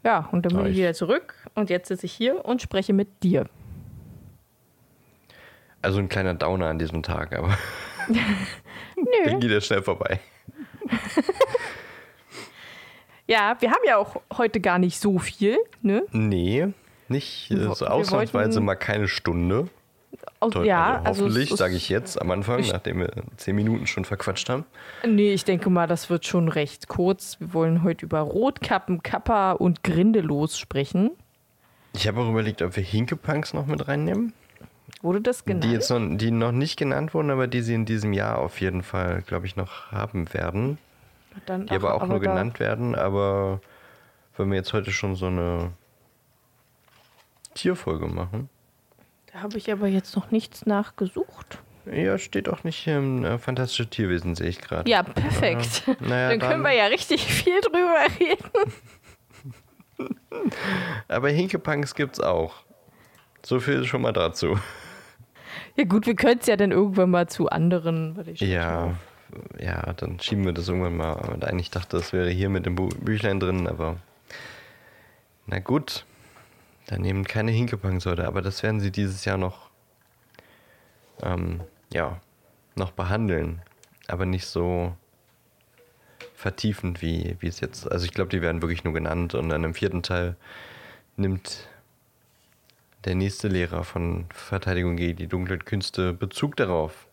Ja, 0.04 0.30
und 0.32 0.46
dann 0.46 0.56
bin 0.56 0.68
ich 0.68 0.78
wieder 0.78 0.94
zurück 0.94 1.34
und 1.56 1.70
jetzt 1.70 1.90
sitze 1.90 2.06
ich 2.06 2.14
hier 2.14 2.46
und 2.46 2.62
spreche 2.62 2.94
mit 2.94 3.24
dir. 3.24 3.48
Also 5.82 6.00
ein 6.00 6.10
kleiner 6.10 6.34
Downer 6.34 6.68
an 6.68 6.80
diesem 6.80 7.04
Tag, 7.04 7.36
aber 7.38 7.50
Nö. 8.08 8.16
dann 9.26 9.40
geht 9.40 9.52
er 9.52 9.62
schnell 9.62 9.82
vorbei. 9.84 10.20
Ja, 13.28 13.58
wir 13.60 13.70
haben 13.72 13.82
ja 13.86 13.98
auch 13.98 14.22
heute 14.38 14.62
gar 14.62 14.80
nicht 14.80 15.00
so 15.00 15.20
viel, 15.20 15.58
ne? 15.82 16.04
Nee, 16.12 16.68
nicht 17.10 17.52
äh, 17.52 17.58
so 17.74 17.86
ausnahmsweise 17.86 18.62
mal 18.62 18.76
keine 18.76 19.08
Stunde. 19.10 19.68
Aus, 20.40 20.54
Toll, 20.54 20.66
ja, 20.66 21.02
also 21.04 21.24
hoffentlich, 21.26 21.46
es 21.48 21.52
ist- 21.52 21.58
sage 21.58 21.76
ich 21.76 21.90
jetzt 21.90 22.22
am 22.22 22.32
Anfang, 22.32 22.60
Ich- 22.60 22.72
nachdem 22.72 23.00
wir 23.00 23.12
zehn 23.36 23.56
Minuten 23.56 23.86
schon 23.86 24.06
verquatscht 24.06 24.48
haben. 24.50 24.66
Nee, 25.06 25.34
ich 25.34 25.44
denke 25.44 25.70
mal, 25.70 25.88
das 25.88 26.10
wird 26.10 26.26
schon 26.26 26.48
recht 26.48 26.88
kurz. 26.88 27.38
Wir 27.42 27.54
wollen 27.54 27.84
heute 27.84 28.06
über 28.06 28.20
Rotkappen, 28.22 29.04
Kappa 29.04 29.52
und 29.52 29.84
Grindelos 29.84 30.58
sprechen. 30.58 31.12
Ich 31.94 32.08
habe 32.08 32.22
auch 32.22 32.30
überlegt, 32.30 32.62
ob 32.62 32.76
wir 32.78 32.84
Hinkepunks 32.84 33.54
noch 33.54 33.66
mit 33.66 33.88
reinnehmen. 33.90 34.32
Wurde 35.08 35.22
das 35.22 35.46
genannt? 35.46 35.64
Die 35.64 35.72
jetzt 35.72 35.90
noch, 35.90 36.02
die 36.18 36.32
noch 36.32 36.52
nicht 36.52 36.78
genannt 36.78 37.14
wurden, 37.14 37.32
aber 37.32 37.48
die 37.48 37.62
sie 37.62 37.74
in 37.74 37.86
diesem 37.86 38.12
Jahr 38.12 38.40
auf 38.40 38.60
jeden 38.60 38.84
Fall, 38.84 39.22
glaube 39.22 39.46
ich, 39.46 39.56
noch 39.56 39.90
haben 39.90 40.34
werden. 40.34 40.78
Dann, 41.46 41.66
Die 41.68 41.72
aber 41.74 41.94
auch 41.94 42.06
nur 42.06 42.20
da- 42.20 42.26
genannt 42.30 42.60
werden, 42.60 42.94
aber 42.94 43.62
wenn 44.36 44.50
wir 44.50 44.58
jetzt 44.58 44.74
heute 44.74 44.92
schon 44.92 45.16
so 45.16 45.28
eine 45.28 45.72
Tierfolge 47.54 48.08
machen. 48.08 48.50
Da 49.32 49.40
habe 49.44 49.58
ich 49.58 49.72
aber 49.72 49.88
jetzt 49.88 50.14
noch 50.18 50.30
nichts 50.32 50.66
nachgesucht. 50.66 51.60
Ja, 51.90 52.18
steht 52.18 52.50
auch 52.50 52.66
nicht 52.66 52.86
im 52.88 53.24
äh, 53.24 53.38
Fantastische 53.38 53.90
Tierwesen, 53.90 54.36
sehe 54.36 54.50
ich 54.50 54.60
gerade. 54.60 54.90
Ja, 54.92 55.04
perfekt. 55.04 55.84
Naja, 56.02 56.30
dann 56.38 56.40
können 56.40 56.64
wir 56.64 56.74
ja 56.74 56.88
richtig 56.88 57.24
viel 57.26 57.62
drüber 57.62 58.08
reden. 58.20 58.74
Aber 61.08 61.30
Hinkepunks 61.30 61.96
gibt's 61.96 62.20
auch. 62.20 62.56
So 63.44 63.62
viel 63.62 63.86
schon 63.86 64.02
mal 64.02 64.12
dazu. 64.12 64.60
Ja 65.76 65.84
gut, 65.84 66.06
wir 66.06 66.16
können 66.16 66.40
es 66.40 66.48
ja 66.48 66.56
dann 66.56 66.72
irgendwann 66.72 67.10
mal 67.12 67.28
zu 67.28 67.50
anderen. 67.50 68.16
Warte, 68.18 68.32
ich 68.32 68.40
Ja, 68.42 68.86
auf. 68.86 68.96
ja, 69.60 69.94
dann 69.94 70.20
schieben 70.20 70.46
wir 70.46 70.54
das 70.54 70.68
irgendwann 70.68 70.98
mal. 70.98 71.14
Und 71.14 71.46
eigentlich 71.46 71.72
dachte, 71.72 71.98
das 71.98 72.14
wäre 72.14 72.30
hier 72.30 72.50
mit 72.50 72.66
dem 72.66 72.76
Bu 72.76 72.90
Büchlein 72.90 73.40
drin, 73.40 73.68
aber 73.68 73.98
na 75.46 75.60
gut. 75.60 76.06
Dann 76.88 77.02
nehmen 77.02 77.26
keine 77.26 77.52
Hinkepunks 77.52 78.06
heute, 78.06 78.26
aber 78.28 78.42
das 78.42 78.64
werden 78.64 78.80
sie 78.80 78.92
dieses 78.92 79.26
Jahr 79.26 79.38
noch 79.38 79.70
ähm, 81.22 81.62
ja, 81.92 82.20
noch 82.76 82.92
behandeln, 82.92 83.62
aber 84.08 84.26
nicht 84.26 84.46
so 84.46 84.96
vertiefend, 86.36 87.02
wie, 87.02 87.36
wie 87.40 87.48
es 87.48 87.60
jetzt. 87.60 87.92
Also 87.92 88.06
ich 88.06 88.14
glaube, 88.14 88.30
die 88.30 88.42
werden 88.42 88.62
wirklich 88.62 88.84
nur 88.84 88.94
genannt 88.94 89.36
und 89.36 89.50
dann 89.50 89.64
im 89.64 89.74
vierten 89.74 90.04
Teil 90.04 90.36
nimmt 91.16 91.68
der 93.06 93.16
nächste 93.16 93.48
Lehrer 93.48 93.84
von 93.84 94.26
Verteidigung 94.34 94.96
gegen 94.98 95.18
die 95.18 95.28
dunklen 95.28 95.64
Künste 95.64 96.14
Bezug 96.14 96.56
darauf, 96.58 97.08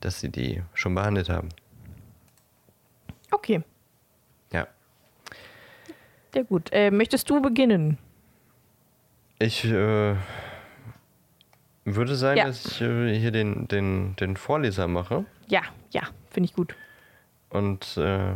dass 0.00 0.20
sie 0.20 0.30
die 0.30 0.62
schon 0.74 0.94
behandelt 0.94 1.28
haben. 1.28 1.48
Okay. 3.30 3.62
Ja. 4.52 4.68
Ja 6.34 6.42
gut. 6.42 6.70
Äh, 6.72 6.90
möchtest 6.90 7.28
du 7.30 7.40
beginnen? 7.42 7.98
Ich 9.38 9.64
äh, 9.64 10.14
würde 11.84 12.16
sagen, 12.16 12.38
Ja. 12.38 12.46
dass 12.46 12.64
ich 12.66 12.80
äh, 12.80 13.18
hier 13.18 13.30
den, 13.32 13.68
den, 13.68 14.16
den 14.16 14.36
Vorleser 14.36 14.86
mache 14.88 15.24
Ja, 15.48 15.62
ja, 15.90 16.02
finde 16.30 16.48
ich 16.48 16.54
gut. 16.54 16.74
und 17.50 17.96
äh, 17.96 18.34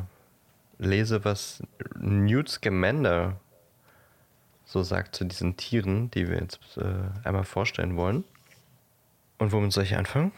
lese, 0.78 1.24
was 1.24 1.62
Newt 1.98 2.48
Scamander 2.48 3.38
so 4.70 4.84
sagt 4.84 5.16
zu 5.16 5.24
diesen 5.24 5.56
Tieren, 5.56 6.12
die 6.12 6.28
wir 6.28 6.38
jetzt 6.38 6.60
äh, 6.76 6.84
einmal 7.24 7.42
vorstellen 7.42 7.96
wollen. 7.96 8.22
Und 9.38 9.50
womit 9.50 9.72
soll 9.72 9.82
ich 9.82 9.96
anfangen? 9.96 10.30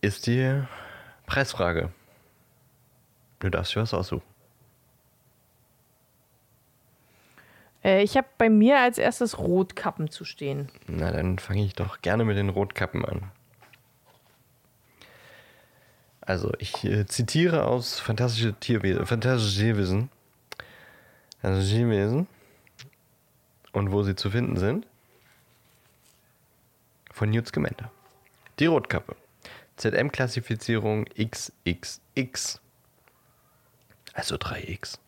Ist 0.00 0.26
die 0.26 0.64
Preisfrage. 1.26 1.92
Du 3.38 3.48
darfst 3.48 3.76
dir 3.76 3.82
was 3.82 3.94
aussuchen. 3.94 4.24
Äh, 7.84 8.02
ich 8.02 8.16
habe 8.16 8.26
bei 8.38 8.50
mir 8.50 8.80
als 8.80 8.98
erstes 8.98 9.38
Rotkappen 9.38 10.10
zu 10.10 10.24
stehen. 10.24 10.68
Na, 10.88 11.12
dann 11.12 11.38
fange 11.38 11.64
ich 11.64 11.74
doch 11.74 12.02
gerne 12.02 12.24
mit 12.24 12.36
den 12.36 12.48
Rotkappen 12.48 13.04
an. 13.04 13.30
Also, 16.22 16.52
ich 16.58 16.84
äh, 16.84 17.06
zitiere 17.06 17.66
aus 17.66 18.00
Fantastische 18.00 18.52
Tierwesen, 18.54 19.06
Fantastische 19.06 19.60
Tierwesen. 19.60 20.10
Also 21.40 21.62
Tierwesen. 21.62 22.26
Und 23.72 23.92
wo 23.92 24.02
sie 24.02 24.16
zu 24.16 24.30
finden 24.30 24.56
sind. 24.56 24.86
Von 27.12 27.30
Newt 27.30 27.48
Scamander. 27.48 27.90
Die 28.58 28.66
Rotkappe. 28.66 29.16
ZM-Klassifizierung 29.76 31.06
XXX. 31.06 32.60
Also 34.12 34.36
3X. 34.36 34.98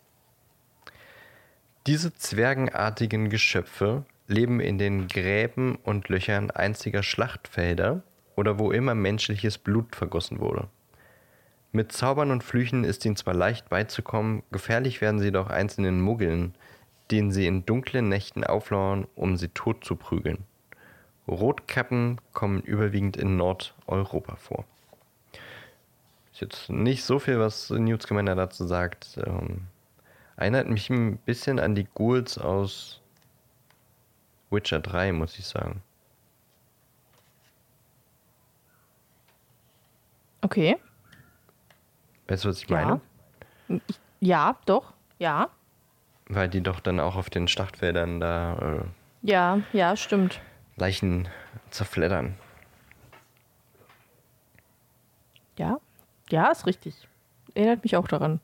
Diese 1.87 2.14
zwergenartigen 2.14 3.28
Geschöpfe 3.28 4.04
leben 4.28 4.61
in 4.61 4.78
den 4.78 5.09
Gräben 5.09 5.76
und 5.76 6.09
Löchern 6.09 6.50
einziger 6.50 7.02
Schlachtfelder 7.02 8.02
oder 8.37 8.59
wo 8.59 8.71
immer 8.71 8.95
menschliches 8.95 9.59
Blut 9.59 9.97
vergossen 9.97 10.40
wurde. 10.40 10.69
Mit 11.73 11.92
Zaubern 11.92 12.31
und 12.31 12.45
Flüchen 12.45 12.85
ist 12.85 13.04
ihnen 13.04 13.16
zwar 13.16 13.35
leicht 13.35 13.69
beizukommen, 13.69 14.42
gefährlich 14.52 15.00
werden 15.00 15.21
sie 15.21 15.33
doch 15.33 15.49
einzelnen 15.49 16.00
Muggeln, 16.00 16.54
denen 17.12 17.31
sie 17.31 17.47
in 17.47 17.64
dunklen 17.66 18.09
Nächten 18.09 18.42
auflauern, 18.42 19.07
um 19.14 19.37
sie 19.37 19.49
tot 19.49 19.85
zu 19.85 19.95
prügeln. 19.97 20.45
Rotkappen 21.28 22.21
kommen 22.33 22.62
überwiegend 22.62 23.16
in 23.16 23.37
Nordeuropa 23.37 24.37
vor. 24.37 24.64
Ist 26.33 26.40
jetzt 26.40 26.71
nicht 26.71 27.04
so 27.04 27.19
viel, 27.19 27.38
was 27.38 27.71
Newt 27.71 28.02
Scamander 28.02 28.35
dazu 28.35 28.66
sagt. 28.66 29.19
Ähm, 29.25 29.66
erinnert 30.37 30.69
mich 30.69 30.88
ein 30.90 31.19
bisschen 31.19 31.61
an 31.61 31.75
die 31.75 31.87
Ghouls 31.95 32.38
aus 32.38 33.00
Witcher 34.50 34.81
3, 34.81 35.12
muss 35.12 35.38
ich 35.38 35.47
sagen. 35.47 35.83
Okay. 40.40 40.76
Weißt 42.26 42.45
du, 42.45 42.49
was 42.49 42.62
ich 42.62 42.69
Ja. 42.69 43.00
meine? 43.69 43.81
Ja, 44.21 44.57
doch. 44.66 44.92
Ja. 45.19 45.50
Weil 46.35 46.49
die 46.49 46.62
doch 46.62 46.81
dann 46.81 46.99
auch 46.99 47.17
auf 47.17 47.29
den 47.29 47.47
Schlachtfeldern 47.47 48.19
da 48.19 48.55
äh, 48.57 48.85
Ja, 49.21 49.61
ja, 49.75 49.97
stimmt. 49.97 50.41
Leichen 50.77 51.29
zerfleddern. 51.71 52.37
Ja. 55.59 55.79
Ja, 56.31 56.51
ist 56.51 56.67
richtig. 56.67 57.07
Erinnert 57.55 57.83
mich 57.83 57.97
auch 57.97 58.09
daran. 58.09 58.41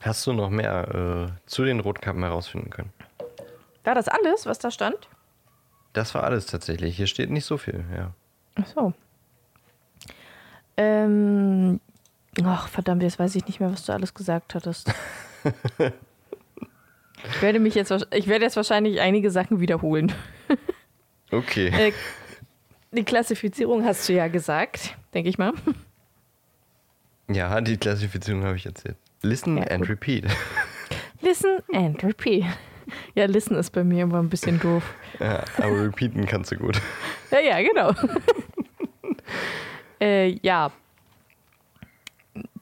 Hast 0.00 0.26
du 0.26 0.32
noch 0.32 0.48
mehr 0.48 1.28
äh, 1.34 1.46
zu 1.46 1.62
den 1.64 1.80
Rotkappen 1.80 2.22
herausfinden 2.22 2.70
können? 2.70 2.92
War 3.84 3.94
das 3.94 4.08
alles, 4.08 4.46
was 4.46 4.58
da 4.58 4.70
stand? 4.70 5.08
Das 5.92 6.14
war 6.14 6.24
alles 6.24 6.46
tatsächlich. 6.46 6.96
Hier 6.96 7.06
steht 7.06 7.28
nicht 7.28 7.44
so 7.44 7.58
viel, 7.58 7.84
ja. 7.94 8.14
Ach 8.54 8.66
so. 8.66 8.92
Ähm. 10.78 11.78
Ach, 12.44 12.68
verdammt, 12.68 13.02
jetzt 13.02 13.18
weiß 13.18 13.34
ich 13.36 13.46
nicht 13.46 13.60
mehr, 13.60 13.72
was 13.72 13.84
du 13.84 13.92
alles 13.92 14.14
gesagt 14.14 14.54
hattest. 14.54 14.92
ich 15.78 17.42
werde 17.42 17.58
mich 17.58 17.74
jetzt, 17.74 17.92
ich 18.12 18.28
werde 18.28 18.44
jetzt 18.44 18.56
wahrscheinlich 18.56 19.00
einige 19.00 19.30
Sachen 19.30 19.60
wiederholen. 19.60 20.12
Okay. 21.32 21.68
Äh, 21.68 21.92
die 22.90 23.04
Klassifizierung 23.04 23.84
hast 23.84 24.08
du 24.08 24.14
ja 24.14 24.26
gesagt, 24.26 24.96
denke 25.14 25.28
ich 25.30 25.38
mal. 25.38 25.52
Ja, 27.30 27.60
die 27.60 27.76
Klassifizierung 27.76 28.42
habe 28.44 28.56
ich 28.56 28.66
erzählt. 28.66 28.96
Listen 29.22 29.58
Ja, 29.58 29.62
and 29.68 29.88
repeat. 29.88 30.24
Listen 31.20 31.60
and 31.72 32.02
repeat. 32.02 32.46
Ja, 33.14 33.26
listen 33.26 33.54
ist 33.54 33.70
bei 33.70 33.84
mir 33.84 34.02
immer 34.02 34.18
ein 34.18 34.28
bisschen 34.28 34.58
doof. 34.58 34.82
ja, 35.20 35.44
aber 35.58 35.84
repeaten 35.84 36.26
kannst 36.26 36.50
du 36.50 36.56
gut. 36.56 36.80
Ja, 37.30 37.38
ja, 37.38 37.62
genau. 37.62 37.92
äh, 40.00 40.36
ja. 40.42 40.72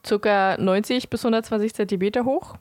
Circa 0.05 0.57
90 0.57 1.09
bis 1.09 1.23
120 1.25 1.73
Zentimeter 1.73 2.25
hoch. 2.25 2.55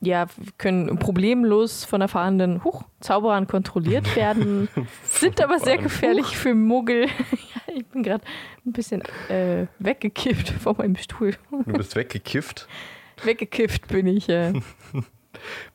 Ja, 0.00 0.26
können 0.58 0.98
problemlos 0.98 1.84
von 1.84 2.00
erfahrenen 2.00 2.64
Huch, 2.64 2.82
Zauberern 2.98 3.46
kontrolliert 3.46 4.16
werden, 4.16 4.68
sind 5.04 5.40
aber 5.40 5.60
sehr 5.60 5.78
gefährlich 5.78 6.36
für 6.36 6.54
Muggel. 6.54 7.06
ja, 7.66 7.74
ich 7.76 7.86
bin 7.86 8.02
gerade 8.02 8.24
ein 8.66 8.72
bisschen 8.72 9.02
äh, 9.28 9.66
weggekippt 9.78 10.50
von 10.50 10.76
meinem 10.76 10.96
Stuhl. 10.96 11.36
Du 11.50 11.72
bist 11.74 11.94
weggekifft. 11.94 12.66
weggekifft 13.22 13.86
bin 13.86 14.08
ich. 14.08 14.28
Äh, 14.28 14.54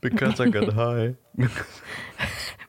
Because 0.02 0.44
I 0.46 0.52
got 0.52 0.76
high. 0.76 1.16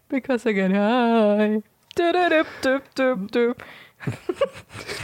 because 0.09 0.49
I 0.49 0.53
get 0.55 0.73
high. 0.73 1.63
Dup, 1.97 2.15
dup, 2.63 2.95
dup, 2.95 3.33
dup. 3.33 3.65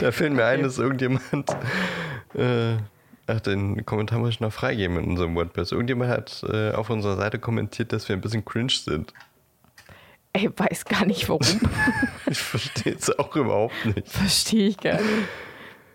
Da 0.00 0.12
fällt 0.12 0.32
mir 0.32 0.44
ein, 0.44 0.62
dass 0.62 0.78
irgendjemand. 0.78 1.50
Äh, 2.34 2.76
ach, 3.26 3.40
den 3.40 3.84
Kommentar 3.86 4.18
muss 4.18 4.30
ich 4.30 4.40
noch 4.40 4.52
freigeben 4.52 4.98
in 4.98 5.10
unserem 5.10 5.34
WordPress. 5.34 5.72
Irgendjemand 5.72 6.10
hat 6.10 6.44
äh, 6.48 6.72
auf 6.72 6.90
unserer 6.90 7.16
Seite 7.16 7.38
kommentiert, 7.38 7.92
dass 7.92 8.08
wir 8.08 8.16
ein 8.16 8.20
bisschen 8.20 8.44
cringe 8.44 8.70
sind. 8.72 9.12
Ey, 10.32 10.50
weiß 10.56 10.84
gar 10.84 11.06
nicht 11.06 11.28
warum. 11.28 11.40
Ich 12.26 12.38
verstehe 12.38 12.94
es 12.94 13.16
auch 13.18 13.36
überhaupt 13.36 13.84
nicht. 13.84 14.08
Verstehe 14.08 14.68
ich 14.68 14.78
gar 14.78 14.94
nicht. 14.94 15.28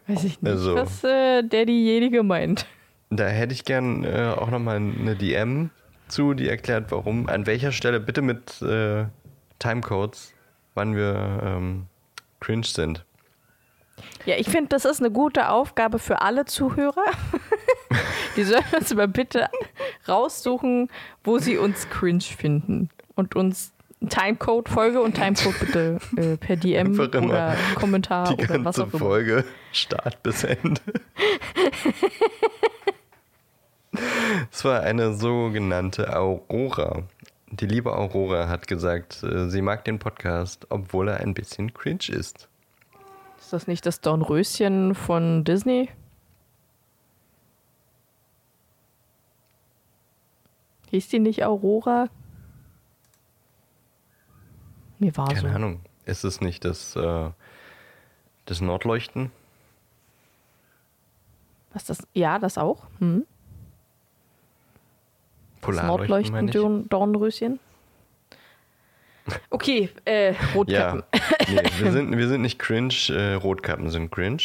Weiß 0.08 0.24
ich 0.24 0.42
nicht, 0.42 0.52
Also. 0.52 0.76
was 0.76 1.04
äh, 1.04 1.44
der 1.44 1.66
diejenige 1.66 2.24
meint. 2.24 2.66
Da 3.10 3.28
hätte 3.28 3.54
ich 3.54 3.66
gern 3.66 4.04
äh, 4.06 4.34
auch 4.38 4.50
nochmal 4.50 4.78
eine 4.78 5.16
DM 5.16 5.72
zu, 6.08 6.34
die 6.34 6.48
erklärt, 6.48 6.92
warum, 6.92 7.28
an 7.28 7.46
welcher 7.48 7.72
Stelle, 7.72 8.00
bitte 8.00 8.22
mit 8.22 8.62
äh, 8.62 9.06
Timecodes, 9.58 10.34
wann 10.76 10.96
wir 10.96 11.42
ähm, 11.44 11.86
cringe 12.40 12.66
sind. 12.66 13.06
Ja, 14.26 14.36
ich 14.38 14.50
finde, 14.50 14.70
das 14.70 14.86
ist 14.86 15.00
eine 15.00 15.12
gute 15.12 15.50
Aufgabe 15.50 16.00
für 16.00 16.22
alle 16.22 16.46
Zuhörer. 16.46 17.06
Die 18.36 18.44
sollen 18.44 18.64
uns 18.78 18.92
aber 18.92 19.08
bitte 19.08 19.50
raussuchen, 20.08 20.90
wo 21.24 21.40
sie 21.40 21.58
uns 21.58 21.90
cringe 21.90 22.22
finden. 22.22 22.90
Und 23.16 23.36
uns 23.36 23.74
Timecode, 24.08 24.70
Folge 24.70 25.02
und 25.02 25.16
Timecode 25.16 25.60
bitte 25.60 26.00
äh, 26.16 26.38
per 26.38 26.56
DM 26.58 26.98
oder 26.98 27.56
Kommentar 27.76 28.34
die 28.34 28.44
oder 28.44 28.64
was 28.64 28.80
auch 28.80 28.88
immer. 28.88 28.98
Folge, 29.00 29.44
Start 29.72 30.24
bis 30.24 30.44
Ende. 30.44 30.82
Es 34.52 34.64
war 34.64 34.82
eine 34.82 35.14
sogenannte 35.14 36.16
Aurora. 36.16 37.04
Die 37.52 37.66
liebe 37.66 37.96
Aurora 37.96 38.48
hat 38.48 38.68
gesagt, 38.68 39.24
äh, 39.24 39.50
sie 39.50 39.62
mag 39.62 39.84
den 39.84 39.98
Podcast, 39.98 40.68
obwohl 40.70 41.10
er 41.10 41.18
ein 41.18 41.34
bisschen 41.34 41.74
cringe 41.74 42.10
ist. 42.10 42.48
Ist 43.40 43.54
das 43.54 43.66
nicht 43.66 43.86
das 43.86 44.02
Dornröschen 44.02 44.94
von 44.94 45.44
Disney? 45.44 45.90
Hieß 50.92 51.10
die 51.10 51.20
nicht 51.20 51.44
Aurora? 51.44 52.10
Mir 55.00 55.16
war 55.18 55.28
Keine 55.30 55.50
so. 55.50 55.56
Ahnung. 55.56 55.82
Ist 56.06 56.24
es 56.24 56.42
nicht 56.42 56.66
das, 56.66 56.96
äh, 56.96 57.32
das 58.46 58.62
Nordleuchten? 58.62 59.32
Was 61.74 61.86
das? 61.86 62.08
Ja, 62.14 62.40
das 62.40 62.58
auch. 62.58 62.88
Hm? 63.00 63.26
Polarleuchten, 65.62 66.46
Nordleuchten 66.46 66.90
Dornröschen. 66.90 67.60
Okay, 69.50 69.90
äh, 70.06 70.34
Rotkappen. 70.56 71.04
Ja. 71.14 71.22
Nee, 71.50 71.70
wir 71.80 71.92
sind, 71.92 72.18
wir 72.18 72.28
sind 72.28 72.42
nicht 72.42 72.60
cringe, 72.60 72.94
äh, 73.10 73.34
Rotkappen 73.34 73.90
sind 73.90 74.12
cringe. 74.12 74.42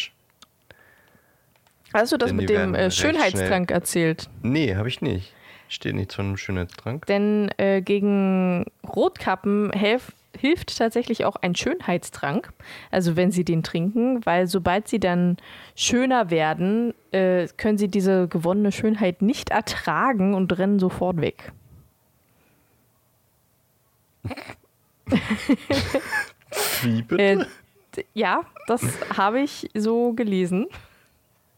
Hast 1.93 2.13
du 2.13 2.17
das 2.17 2.29
Denn 2.31 2.37
mit 2.37 2.49
dem 2.51 2.75
äh, 2.75 2.91
Schönheitstrank 2.91 3.71
erzählt? 3.71 4.29
Nee, 4.43 4.75
habe 4.75 4.89
ich 4.89 5.01
nicht. 5.01 5.33
Steht 5.69 5.95
nichts 5.95 6.15
von 6.17 6.27
einem 6.27 6.37
Schönheitstrank. 6.37 7.07
Denn 7.07 7.51
äh, 7.57 7.81
gegen 7.81 8.67
Rotkappen 8.87 9.71
helf, 9.73 10.13
hilft 10.39 10.77
tatsächlich 10.77 11.25
auch 11.25 11.37
ein 11.37 11.55
Schönheitstrank. 11.55 12.53
Also 12.91 13.17
wenn 13.17 13.31
sie 13.31 13.45
den 13.45 13.63
trinken, 13.63 14.25
weil 14.27 14.47
sobald 14.47 14.89
sie 14.89 15.01
dann 15.01 15.37
schöner 15.75 16.31
werden, 16.31 16.95
äh, 17.13 17.49
können 17.57 17.79
sie 17.79 17.89
diese 17.89 18.29
gewonnene 18.29 18.73
Schönheit 18.73 19.23
nicht 19.23 19.51
ertragen 19.51 20.35
und 20.35 20.57
rennen 20.59 20.79
sofort 20.79 21.21
weg. 21.21 21.53
Wie 26.83 27.03
bitte? 27.03 27.23
Äh, 27.23 27.45
ja, 28.15 28.43
das 28.67 28.83
habe 29.17 29.41
ich 29.41 29.71
so 29.75 30.13
gelesen. 30.13 30.67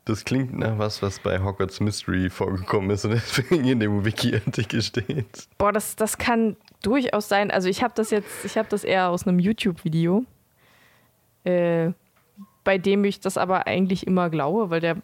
Das 0.04 0.25
klingt 0.25 0.56
nach 0.56 0.78
was, 0.78 1.02
was 1.02 1.18
bei 1.18 1.40
Hogwarts 1.40 1.80
Mystery 1.80 2.30
vorgekommen 2.30 2.90
ist 2.90 3.04
und 3.04 3.11
deswegen 3.12 3.64
in 3.64 3.80
dem 3.80 4.04
Wiki-Artikel 4.04 4.80
steht. 4.80 5.49
Boah, 5.59 5.73
das, 5.73 5.97
das 5.97 6.16
kann 6.16 6.56
durchaus 6.87 7.28
sein. 7.28 7.50
Also 7.50 7.69
ich 7.69 7.83
habe 7.83 7.93
das 7.97 8.11
jetzt, 8.11 8.45
ich 8.45 8.57
habe 8.57 8.69
das 8.69 8.85
eher 8.85 9.09
aus 9.11 9.26
einem 9.26 9.38
YouTube-Video, 9.38 10.25
äh, 11.45 11.90
bei 12.64 12.78
dem 12.78 13.05
ich 13.05 13.21
das 13.21 13.37
aber 13.37 13.66
eigentlich 13.66 14.07
immer 14.07 14.31
glaube, 14.31 14.71
weil 14.71 14.81
der 14.81 14.97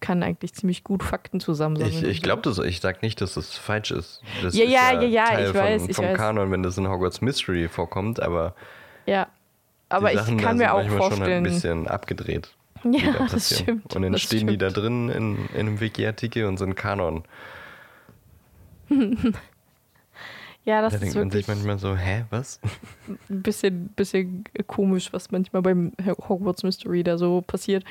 kann 0.00 0.22
eigentlich 0.22 0.52
ziemlich 0.54 0.82
gut 0.84 1.02
Fakten 1.02 1.40
zusammensammeln. 1.40 1.96
Ich, 1.96 2.02
ich 2.02 2.22
glaube 2.22 2.42
das, 2.42 2.58
ich 2.58 2.80
sag 2.80 3.02
nicht, 3.02 3.20
dass 3.20 3.34
das 3.34 3.56
falsch 3.56 3.92
ist. 3.92 4.20
Das 4.42 4.54
Ja, 4.54 4.64
ist 4.64 4.70
ja, 4.72 4.92
ja, 4.92 5.02
ja, 5.02 5.24
Teil 5.26 5.48
ich 5.48 5.54
weiß, 5.54 5.80
von, 5.82 5.90
ich 5.90 5.96
vom 5.96 6.04
weiß. 6.06 6.16
Kanon, 6.16 6.50
wenn 6.50 6.62
das 6.62 6.76
in 6.76 6.88
Hogwarts 6.88 7.20
Mystery 7.20 7.68
vorkommt, 7.68 8.20
aber, 8.20 8.54
Ja. 9.06 9.28
Aber 9.88 10.12
ich 10.12 10.18
Sachen 10.18 10.38
kann 10.38 10.56
mir 10.56 10.72
auch 10.72 10.80
sind 10.80 10.88
manchmal 10.88 11.10
schon 11.10 11.18
vorstellen. 11.18 11.46
ein 11.46 11.52
bisschen 11.52 11.86
abgedreht. 11.86 12.54
ja, 12.84 13.12
da 13.12 13.26
das 13.30 13.60
stimmt. 13.60 13.94
Und 13.94 14.02
dann 14.02 14.18
stehen 14.18 14.46
die 14.46 14.58
da 14.58 14.70
stimmt. 14.70 14.84
drin 14.84 15.08
in, 15.10 15.48
in 15.54 15.60
einem 15.60 15.80
Wiki-Artikel 15.80 16.46
und 16.46 16.56
sind 16.56 16.74
Kanon. 16.74 17.24
Ja, 20.64 20.80
das 20.80 20.92
Da 20.92 20.96
ist 20.98 21.02
denkt 21.02 21.16
man 21.16 21.30
sich 21.30 21.48
manchmal 21.48 21.78
so, 21.78 21.96
hä, 21.96 22.24
was? 22.30 22.60
ein 23.28 23.42
bisschen, 23.42 23.88
bisschen 23.88 24.44
komisch, 24.66 25.12
was 25.12 25.30
manchmal 25.32 25.62
beim 25.62 25.92
Hogwarts 26.28 26.62
Mystery 26.62 27.02
da 27.02 27.18
so 27.18 27.42
passiert. 27.42 27.84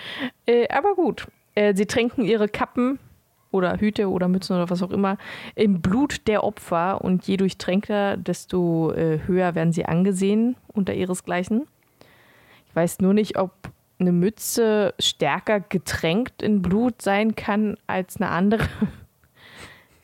Äh, 0.45 0.67
aber 0.69 0.95
gut. 0.95 1.27
Äh, 1.53 1.75
sie 1.75 1.85
tränken 1.85 2.23
ihre 2.23 2.47
Kappen 2.47 2.97
oder 3.51 3.77
Hüte 3.77 4.09
oder 4.09 4.29
Mützen 4.29 4.55
oder 4.55 4.69
was 4.69 4.81
auch 4.81 4.91
immer 4.91 5.17
im 5.55 5.81
Blut 5.81 6.27
der 6.27 6.45
Opfer 6.45 7.01
und 7.01 7.27
je 7.27 7.35
durchtränkter, 7.35 8.15
desto 8.15 8.93
äh, 8.93 9.19
höher 9.25 9.53
werden 9.55 9.73
sie 9.73 9.85
angesehen 9.85 10.55
unter 10.67 10.93
ihresgleichen. 10.93 11.67
Ich 12.69 12.75
weiß 12.75 12.99
nur 12.99 13.13
nicht, 13.13 13.37
ob 13.37 13.51
eine 13.99 14.13
Mütze 14.13 14.93
stärker 14.97 15.59
getränkt 15.59 16.41
in 16.41 16.61
Blut 16.61 17.01
sein 17.01 17.35
kann 17.35 17.77
als 17.87 18.17
eine 18.17 18.29
andere. 18.29 18.67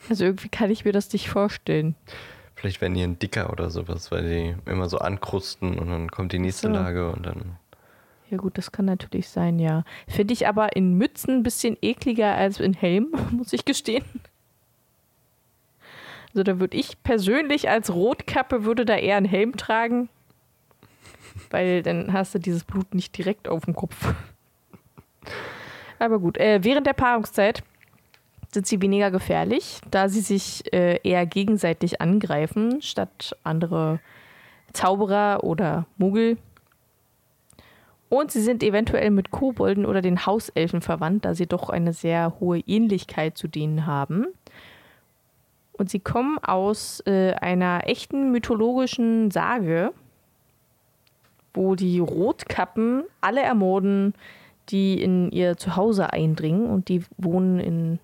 Also 0.09 0.23
irgendwie 0.23 0.47
kann 0.47 0.71
ich 0.71 0.85
mir 0.85 0.93
das 0.93 1.11
nicht 1.11 1.29
vorstellen. 1.29 1.93
Vielleicht 2.57 2.81
werden 2.81 2.95
die 2.95 3.03
ein 3.03 3.19
dicker 3.19 3.51
oder 3.51 3.69
sowas, 3.69 4.11
weil 4.11 4.23
die 4.27 4.55
immer 4.69 4.89
so 4.89 4.97
ankrusten 4.97 5.77
und 5.77 5.89
dann 5.89 6.09
kommt 6.09 6.31
die 6.31 6.39
nächste 6.39 6.67
So. 6.69 6.73
Lage 6.73 7.11
und 7.11 7.23
dann. 7.23 7.57
Ja 8.31 8.37
gut, 8.37 8.57
das 8.57 8.71
kann 8.71 8.85
natürlich 8.85 9.29
sein, 9.29 9.59
ja. 9.59 9.83
Finde 10.07 10.33
ich 10.33 10.47
aber 10.47 10.75
in 10.75 10.95
Mützen 10.97 11.35
ein 11.35 11.43
bisschen 11.43 11.77
ekliger 11.83 12.33
als 12.33 12.59
in 12.59 12.73
Helm, 12.73 13.13
muss 13.31 13.53
ich 13.53 13.63
gestehen. 13.63 14.03
Also 16.29 16.41
da 16.41 16.59
würde 16.59 16.75
ich 16.75 17.01
persönlich 17.03 17.69
als 17.69 17.93
Rotkappe 17.93 18.63
würde 18.65 18.85
da 18.85 18.95
eher 18.95 19.17
einen 19.17 19.27
Helm 19.27 19.55
tragen, 19.55 20.09
weil 21.51 21.83
dann 21.83 22.11
hast 22.11 22.33
du 22.33 22.39
dieses 22.39 22.63
Blut 22.63 22.95
nicht 22.95 23.15
direkt 23.15 23.47
auf 23.47 23.65
dem 23.65 23.75
Kopf. 23.75 24.15
Aber 25.99 26.17
gut, 26.19 26.37
äh, 26.39 26.63
während 26.63 26.87
der 26.87 26.93
Paarungszeit 26.93 27.63
sind 28.51 28.67
sie 28.67 28.81
weniger 28.81 29.11
gefährlich, 29.11 29.81
da 29.91 30.09
sie 30.09 30.21
sich 30.21 30.71
äh, 30.73 30.99
eher 31.03 31.25
gegenseitig 31.25 32.01
angreifen, 32.01 32.81
statt 32.81 33.35
andere 33.43 33.99
Zauberer 34.73 35.43
oder 35.43 35.85
Muggel. 35.97 36.37
Und 38.09 38.31
sie 38.31 38.41
sind 38.41 38.63
eventuell 38.63 39.11
mit 39.11 39.31
Kobolden 39.31 39.85
oder 39.85 40.01
den 40.01 40.25
Hauselfen 40.25 40.81
verwandt, 40.81 41.25
da 41.25 41.35
sie 41.35 41.45
doch 41.45 41.69
eine 41.69 41.91
sehr 41.91 42.39
hohe 42.39 42.59
Ähnlichkeit 42.59 43.37
zu 43.37 43.47
denen 43.47 43.85
haben. 43.85 44.27
Und 45.73 45.89
sie 45.89 45.99
kommen 45.99 46.39
aus 46.39 47.03
äh, 47.05 47.33
einer 47.33 47.81
echten 47.85 48.31
mythologischen 48.31 49.29
Sage, 49.29 49.91
wo 51.53 51.75
die 51.75 51.99
Rotkappen 51.99 53.03
alle 53.21 53.41
ermorden, 53.41 54.13
die 54.69 55.01
in 55.01 55.31
ihr 55.31 55.57
Zuhause 55.57 56.13
eindringen. 56.13 56.67
Und 56.67 56.87
die 56.89 57.03
wohnen 57.17 57.59
in, 57.59 57.99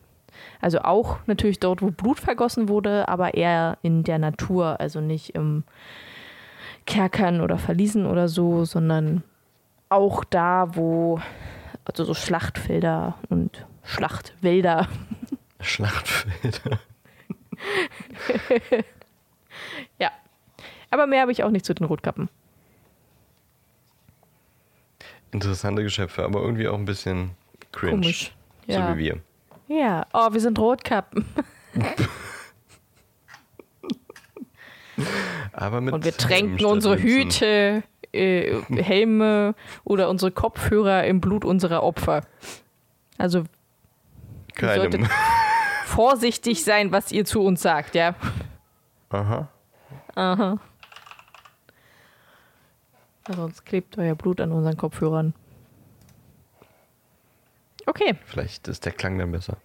also 0.64 0.80
auch 0.82 1.18
natürlich 1.28 1.60
dort, 1.60 1.82
wo 1.82 1.92
Blut 1.92 2.20
vergossen 2.20 2.70
wurde, 2.70 3.08
aber 3.10 3.34
eher 3.34 3.78
in 3.82 4.04
der 4.04 4.18
Natur, 4.18 4.80
also 4.80 5.02
nicht 5.02 5.36
im 5.36 5.64
Kerkern 6.86 7.42
oder 7.42 7.58
Verliesen 7.58 8.06
oder 8.06 8.28
so, 8.28 8.66
sondern 8.66 9.24
auch 9.90 10.24
da, 10.24 10.76
wo, 10.76 11.20
also 11.86 12.04
so 12.06 12.14
Schlachtfelder 12.14 13.16
und 13.30 13.66
Schlachtwälder. 13.84 14.88
Schlachtfelder. 15.62 16.80
Ja. 20.00 20.12
Aber 20.90 21.08
mehr 21.08 21.22
habe 21.22 21.32
ich 21.32 21.44
auch 21.44 21.50
nicht 21.52 21.66
zu 21.66 21.74
den 21.74 21.86
Rotkappen. 21.86 22.30
Interessante 25.32 25.84
Geschöpfe, 25.84 26.24
aber 26.24 26.42
irgendwie 26.42 26.68
auch 26.68 26.78
ein 26.78 26.86
bisschen 26.86 27.32
cringe. 27.72 28.02
Komisch. 28.02 28.36
So 28.68 28.74
Ja. 28.74 28.94
wie 28.94 28.98
wir. 29.04 29.20
Ja. 29.68 30.06
Oh, 30.14 30.32
wir 30.32 30.40
sind 30.40 30.60
Rotkappen. 30.60 31.26
Aber 35.54 35.82
mit 35.82 35.94
Und 35.94 36.06
wir 36.06 36.16
tränken 36.16 36.66
unsere. 36.66 36.98
Hüte, 36.98 37.84
äh, 38.12 38.62
Helme 38.70 39.56
oder 39.84 40.10
unsere 40.10 40.32
Kopfhörer 40.32 41.06
im 41.06 41.20
Blut 41.20 41.46
unserer 41.46 41.84
Opfer. 41.84 42.22
Also 43.18 43.44
Keinem. 44.56 44.92
solltet 44.92 45.12
vorsichtig 45.86 46.64
sein, 46.64 46.92
was 46.92 47.12
ihr 47.12 47.26
zu 47.26 47.42
uns 47.42 47.62
sagt, 47.62 47.96
ja. 47.96 48.16
Aha. 49.10 49.48
Aha. 50.16 50.60
Sonst 53.28 53.66
klebt 53.66 53.98
euer 53.98 54.16
Blut 54.16 54.42
an 54.42 54.52
unseren 54.52 54.78
Kopfhörern. 54.78 55.34
Okay. 57.86 58.16
Vielleicht 58.26 58.68
ist 58.68 58.86
der 58.86 58.92
Klang 58.94 59.18
dann 59.18 59.32
besser. 59.32 59.58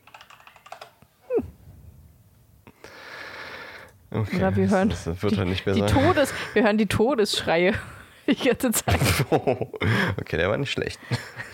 Okay, 4.11 4.37
Oder 4.37 4.57
wir 4.57 4.71
hören 4.71 4.89
das, 4.89 5.05
das 5.05 5.23
wird 5.23 5.35
die, 5.35 5.39
halt 5.39 5.49
nicht 5.49 5.67
die 5.67 5.81
besser. 5.81 5.87
Todes, 5.87 6.33
wir 6.55 6.63
hören 6.63 6.79
die 6.79 6.87
Todesschreie 6.87 7.75
die 8.27 8.35
ganze 8.35 8.73
Zeit. 8.73 8.99
okay, 9.31 10.39
der 10.39 10.49
war 10.49 10.57
nicht 10.57 10.71
schlecht. 10.71 10.99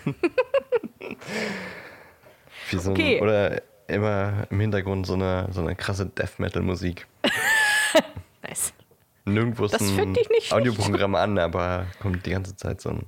Wie 2.71 2.79
so 2.79 2.91
ein, 2.91 2.97
Okay. 2.97 3.21
Oder 3.21 3.61
immer 3.89 4.47
im 4.51 4.61
Hintergrund 4.61 5.07
so 5.07 5.15
eine, 5.15 5.49
so 5.51 5.61
eine 5.61 5.75
krasse 5.75 6.07
Death 6.07 6.39
Metal 6.39 6.63
Musik. 6.63 7.07
Nice. 8.43 8.73
Nirgendwo 9.25 9.65
ist 9.65 9.75
Das 9.75 9.83
ein 9.83 10.17
Audioprogramm 10.51 11.15
an, 11.17 11.39
aber 11.39 11.87
kommt 12.01 12.25
die 12.25 12.31
ganze 12.31 12.57
Zeit 12.57 12.81
so 12.81 12.91
ein 12.91 13.07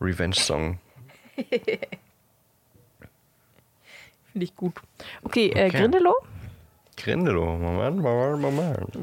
Revenge-Song. 0.00 0.78
Finde 4.32 4.44
ich 4.44 4.54
gut. 4.56 4.74
Okay, 5.22 5.48
äh, 5.48 5.66
Okay. 5.66 5.78
Grindelow? 5.78 6.14
Grindelow, 6.96 7.56
Moment, 7.58 7.98
Moment, 8.00 8.40
Moment. 8.40 8.96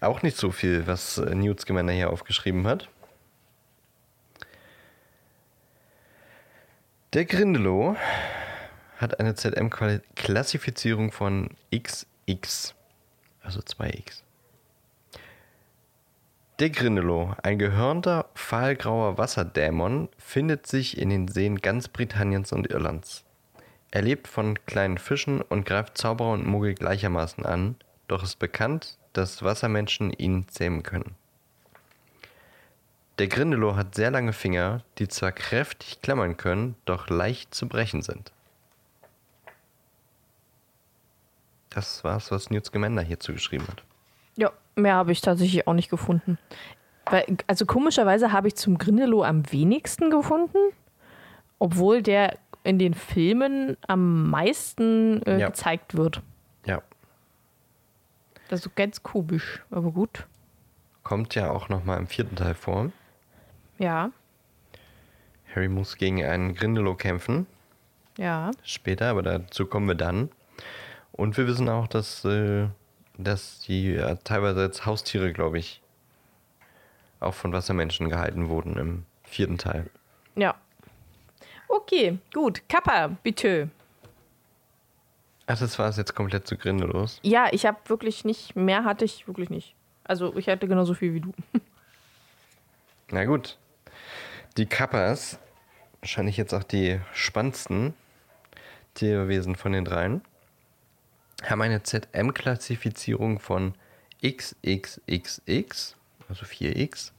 Auch 0.00 0.22
nicht 0.22 0.36
so 0.36 0.50
viel, 0.50 0.86
was 0.86 1.18
äh, 1.18 1.34
Newt 1.34 1.60
Scamander 1.60 1.92
hier 1.92 2.10
aufgeschrieben 2.10 2.66
hat. 2.66 2.88
Der 7.12 7.24
Grindelow 7.24 7.96
hat 8.98 9.18
eine 9.18 9.34
ZM-Klassifizierung 9.34 11.10
von 11.10 11.50
XX, 11.74 12.74
also 13.42 13.60
2x. 13.60 14.22
Der 16.60 16.68
Grindelow, 16.68 17.34
ein 17.42 17.58
gehörnter, 17.58 18.28
fahlgrauer 18.34 19.16
Wasserdämon, 19.16 20.10
findet 20.18 20.66
sich 20.66 20.98
in 20.98 21.08
den 21.08 21.26
Seen 21.26 21.62
ganz 21.62 21.88
Britanniens 21.88 22.52
und 22.52 22.66
Irlands. 22.66 23.24
Er 23.90 24.02
lebt 24.02 24.28
von 24.28 24.62
kleinen 24.66 24.98
Fischen 24.98 25.40
und 25.40 25.64
greift 25.64 25.96
Zauberer 25.96 26.32
und 26.32 26.46
Muggel 26.46 26.74
gleichermaßen 26.74 27.46
an, 27.46 27.76
doch 28.08 28.22
ist 28.22 28.38
bekannt, 28.38 28.98
dass 29.14 29.42
Wassermenschen 29.42 30.12
ihn 30.12 30.48
zähmen 30.48 30.82
können. 30.82 31.14
Der 33.18 33.28
Grindelow 33.28 33.74
hat 33.74 33.94
sehr 33.94 34.10
lange 34.10 34.34
Finger, 34.34 34.84
die 34.98 35.08
zwar 35.08 35.32
kräftig 35.32 36.02
klammern 36.02 36.36
können, 36.36 36.76
doch 36.84 37.08
leicht 37.08 37.54
zu 37.54 37.68
brechen 37.68 38.02
sind. 38.02 38.32
Das 41.70 42.04
war's, 42.04 42.30
was 42.30 42.50
Newt 42.50 42.66
Scamander 42.66 43.00
hierzu 43.00 43.32
geschrieben 43.32 43.66
hat. 43.66 43.82
Mehr 44.76 44.94
habe 44.94 45.12
ich 45.12 45.20
tatsächlich 45.20 45.66
auch 45.66 45.74
nicht 45.74 45.90
gefunden. 45.90 46.38
Weil, 47.06 47.24
also 47.48 47.66
komischerweise 47.66 48.32
habe 48.32 48.48
ich 48.48 48.54
zum 48.54 48.78
Grindelow 48.78 49.24
am 49.24 49.50
wenigsten 49.52 50.10
gefunden, 50.10 50.58
obwohl 51.58 52.02
der 52.02 52.38
in 52.62 52.78
den 52.78 52.94
Filmen 52.94 53.76
am 53.88 54.30
meisten 54.30 55.22
äh, 55.24 55.38
Ja. 55.38 55.48
gezeigt 55.48 55.96
wird. 55.96 56.22
Ja. 56.66 56.82
Das 58.48 58.64
ist 58.64 58.74
ganz 58.76 59.02
komisch, 59.02 59.62
aber 59.70 59.90
gut. 59.90 60.26
Kommt 61.02 61.34
ja 61.34 61.50
auch 61.50 61.68
nochmal 61.68 61.98
im 61.98 62.06
vierten 62.06 62.36
Teil 62.36 62.54
vor. 62.54 62.90
Ja, 63.78 64.10
Harry 65.54 65.68
muss 65.68 65.96
gegen 65.96 66.22
einen 66.24 66.54
Grindelow 66.54 66.94
kämpfen. 66.94 67.46
ja. 68.16 68.52
Später, 68.62 69.06
aber 69.10 69.22
dazu 69.22 69.66
kommen 69.66 69.88
wir 69.88 69.94
dann. 69.96 70.30
Und 71.12 71.36
wir 71.36 71.46
wissen 71.48 71.68
auch, 71.68 71.88
dass, 71.88 72.24
äh, 72.24 72.68
dass 73.24 73.60
die 73.60 73.92
ja, 73.92 74.14
teilweise 74.16 74.60
als 74.60 74.86
Haustiere, 74.86 75.32
glaube 75.32 75.58
ich, 75.58 75.80
auch 77.20 77.34
von 77.34 77.52
Wassermenschen 77.52 78.08
gehalten 78.08 78.48
wurden 78.48 78.76
im 78.76 79.04
vierten 79.24 79.58
Teil. 79.58 79.90
Ja. 80.36 80.54
Okay, 81.68 82.18
gut. 82.32 82.68
Kappa, 82.68 83.08
bitte. 83.22 83.70
Ach, 85.46 85.58
das 85.58 85.78
war 85.78 85.88
es 85.88 85.96
jetzt 85.96 86.14
komplett 86.14 86.46
zu 86.46 86.56
Grindelos. 86.56 87.18
Ja, 87.22 87.48
ich 87.52 87.66
habe 87.66 87.78
wirklich 87.86 88.24
nicht, 88.24 88.56
mehr 88.56 88.84
hatte 88.84 89.04
ich 89.04 89.26
wirklich 89.26 89.50
nicht. 89.50 89.74
Also 90.04 90.36
ich 90.36 90.48
hatte 90.48 90.66
genauso 90.66 90.94
viel 90.94 91.14
wie 91.14 91.20
du. 91.20 91.32
Na 93.10 93.24
gut. 93.24 93.58
Die 94.56 94.66
Kappas, 94.66 95.38
wahrscheinlich 96.00 96.36
jetzt 96.36 96.54
auch 96.54 96.62
die 96.62 97.00
spannendsten 97.12 97.94
Tierwesen 98.94 99.56
von 99.56 99.72
den 99.72 99.84
dreien, 99.84 100.22
haben 101.48 101.62
eine 101.62 101.82
ZM-Klassifizierung 101.82 103.38
von 103.38 103.74
XXXX, 104.22 105.96
also 106.28 106.46
4X. 106.46 107.12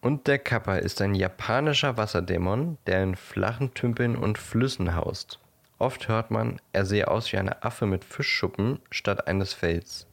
Und 0.00 0.26
der 0.26 0.38
Kappa 0.38 0.76
ist 0.76 1.00
ein 1.00 1.14
japanischer 1.14 1.96
Wasserdämon, 1.96 2.78
der 2.86 3.02
in 3.02 3.16
flachen 3.16 3.72
Tümpeln 3.74 4.16
und 4.16 4.36
Flüssen 4.38 4.94
haust. 4.94 5.38
Oft 5.78 6.08
hört 6.08 6.30
man, 6.30 6.60
er 6.72 6.84
sehe 6.84 7.08
aus 7.08 7.32
wie 7.32 7.38
eine 7.38 7.62
Affe 7.62 7.86
mit 7.86 8.04
Fischschuppen 8.04 8.80
statt 8.90 9.26
eines 9.26 9.54
Fells. 9.54 10.06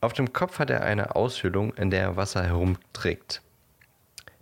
Auf 0.00 0.14
dem 0.14 0.32
Kopf 0.32 0.58
hat 0.58 0.70
er 0.70 0.82
eine 0.82 1.14
Aushöhlung, 1.14 1.74
in 1.74 1.90
der 1.90 2.02
er 2.02 2.16
Wasser 2.16 2.42
herumträgt. 2.42 3.42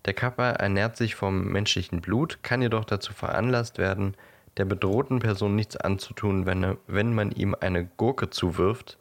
Der 0.05 0.15
Kappa 0.15 0.51
ernährt 0.51 0.97
sich 0.97 1.17
vom 1.17 1.49
menschlichen 1.49 2.01
Blut, 2.01 2.39
kann 2.43 2.63
jedoch 2.63 2.85
dazu 2.85 3.13
veranlasst 3.13 3.79
werden, 3.79 4.15
der 4.59 4.65
bedrohten 4.65 5.21
Person 5.21 5.55
nichts 5.55 5.77
anzutun, 5.77 6.45
wenn, 6.45 6.77
wenn 6.87 7.15
man 7.15 7.31
ihm 7.31 7.57
eine 7.59 7.87
Gurke 7.97 8.29
zuwirft, 8.29 8.99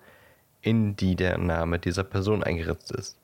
in 0.62 0.96
die 0.96 1.16
der 1.16 1.38
Name 1.38 1.80
dieser 1.80 2.04
Person 2.04 2.44
eingeritzt 2.44 2.92
ist. 2.92 3.18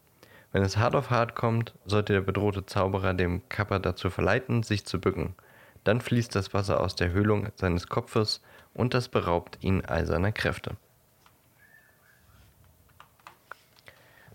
Wenn 0.51 0.63
es 0.63 0.77
hart 0.77 0.95
auf 0.95 1.09
hart 1.09 1.35
kommt, 1.35 1.73
sollte 1.85 2.13
der 2.13 2.21
bedrohte 2.21 2.65
Zauberer 2.65 3.13
dem 3.13 3.47
Kappa 3.49 3.79
dazu 3.79 4.09
verleiten, 4.09 4.63
sich 4.63 4.85
zu 4.85 4.99
bücken. 4.99 5.35
Dann 5.83 6.01
fließt 6.01 6.35
das 6.35 6.53
Wasser 6.53 6.79
aus 6.79 6.95
der 6.95 7.11
Höhlung 7.11 7.47
seines 7.55 7.87
Kopfes 7.87 8.41
und 8.73 8.93
das 8.93 9.09
beraubt 9.09 9.57
ihn 9.61 9.83
all 9.85 10.05
seiner 10.05 10.31
Kräfte. 10.31 10.75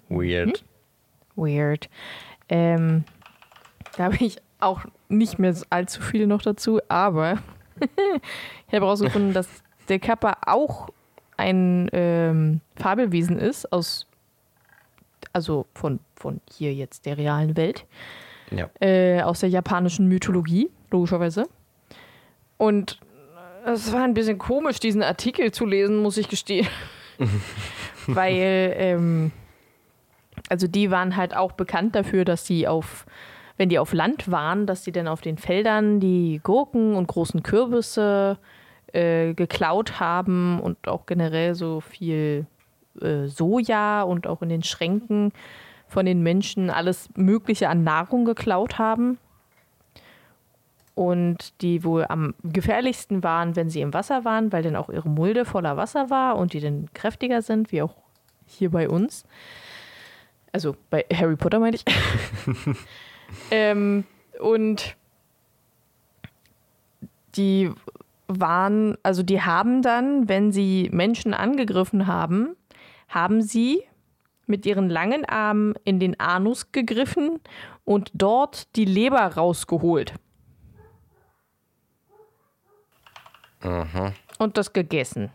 Weird. 0.09 0.65
Weird. 1.37 1.89
Ähm, 2.49 3.05
da 3.97 4.05
habe 4.05 4.17
ich 4.21 4.39
auch 4.59 4.83
nicht 5.09 5.39
mehr 5.39 5.55
allzu 5.71 6.01
viel 6.03 6.27
noch 6.27 6.43
dazu, 6.43 6.81
aber 6.89 7.39
ich 7.81 8.75
habe 8.75 8.87
herausgefunden, 8.87 9.33
dass 9.33 9.49
der 9.89 9.99
Kappa 9.99 10.37
auch 10.47 10.89
ein 11.37 11.89
ähm, 11.93 12.61
Fabelwesen 12.77 13.39
ist, 13.39 13.73
aus, 13.73 14.07
also 15.33 15.67
von, 15.75 16.01
von 16.17 16.41
hier 16.51 16.75
jetzt 16.75 17.07
der 17.07 17.17
realen 17.17 17.57
Welt, 17.57 17.87
Ja. 18.51 18.69
äh, 18.81 19.23
aus 19.23 19.41
der 19.41 19.49
japanischen 19.49 20.09
Mythologie, 20.09 20.71
logischerweise. 20.91 21.49
Und 22.57 22.99
es 23.65 23.93
war 23.93 24.03
ein 24.03 24.15
bisschen 24.15 24.39
komisch, 24.39 24.81
diesen 24.81 25.03
Artikel 25.03 25.53
zu 25.53 25.65
lesen, 25.67 25.99
muss 26.03 26.17
ich 26.17 26.29
gestehen. 26.29 26.67
Weil, 28.07 28.73
ähm, 28.77 29.33
also 30.49 30.67
die 30.67 30.91
waren 30.91 31.17
halt 31.17 31.37
auch 31.37 31.53
bekannt 31.53 31.95
dafür, 31.95 32.25
dass 32.25 32.47
sie 32.47 32.67
auf, 32.67 33.07
wenn 33.59 33.69
die 33.69 33.79
auf 33.79 33.93
Land 33.93 34.31
waren, 34.31 34.67
dass 34.67 34.85
sie 34.85 34.93
dann 34.93 35.09
auf 35.09 35.21
den 35.21 35.37
Feldern 35.37 36.01
die 36.01 36.41
Gurken 36.43 36.95
und 36.95 37.09
großen 37.09 37.43
Kürbisse 37.43 38.39
äh, 38.93 39.35
geklaut 39.35 40.01
haben 40.01 40.61
und 40.61 40.89
auch 40.89 41.05
generell 41.07 41.55
so 41.55 41.81
viel 41.81 42.47
äh, 43.03 43.27
Soja 43.27 44.03
und 44.03 44.27
auch 44.27 44.43
in 44.43 44.49
den 44.49 44.63
Schränken 44.63 45.33
von 45.89 46.07
den 46.07 46.23
Menschen 46.23 46.71
alles 46.71 47.11
Mögliche 47.17 47.69
an 47.69 47.83
Nahrung 47.83 48.25
geklaut 48.25 48.79
haben. 48.79 49.19
Und 50.95 51.61
die 51.63 51.85
wohl 51.85 52.07
am 52.09 52.35
gefährlichsten 52.43 53.23
waren, 53.23 53.57
wenn 53.57 53.71
sie 53.71 53.83
im 53.83 53.95
Wasser 53.95 54.25
waren, 54.25 54.53
weil 54.53 54.63
dann 54.63 54.75
auch 54.75 54.89
ihre 54.89 55.09
Mulde 55.09 55.45
voller 55.45 55.77
Wasser 55.77 56.11
war 56.11 56.37
und 56.37 56.53
die 56.53 56.61
dann 56.61 56.89
kräftiger 56.93 57.41
sind, 57.43 57.71
wie 57.71 57.83
auch 57.83 57.95
hier 58.47 58.71
bei 58.71 58.89
uns. 58.89 59.25
Also 60.53 60.77
bei 60.91 61.05
Harry 61.13 61.37
Potter 61.37 61.61
meine 61.61 61.77
ich. 61.77 61.85
ähm, 63.51 64.05
und 64.41 64.97
die 67.37 67.71
waren, 68.27 68.97
also 69.03 69.23
die 69.23 69.43
haben 69.43 69.83
dann, 69.83 70.29
wenn 70.29 70.53
sie 70.53 70.91
Menschen 70.93 71.35
angegriffen 71.35 72.07
haben, 72.07 72.57
haben 73.09 73.43
sie 73.43 73.83
mit 74.47 74.67
ihren 74.67 74.89
langen 74.89 75.25
Armen 75.25 75.75
in 75.85 76.01
den 76.01 76.19
Anus 76.21 76.73
gegriffen 76.73 77.41
und 77.85 78.11
dort 78.15 78.75
die 78.77 78.85
Leber 78.85 79.21
rausgeholt. 79.21 80.15
Aha. 83.61 84.13
und 84.39 84.57
das 84.57 84.73
gegessen. 84.73 85.31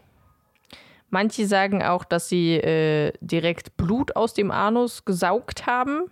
Manche 1.10 1.45
sagen 1.45 1.84
auch, 1.84 2.06
dass 2.06 2.29
sie 2.29 2.56
äh, 2.56 3.13
direkt 3.21 3.77
Blut 3.77 4.15
aus 4.15 4.34
dem 4.34 4.49
Anus 4.49 5.06
gesaugt 5.06 5.67
haben. 5.67 6.06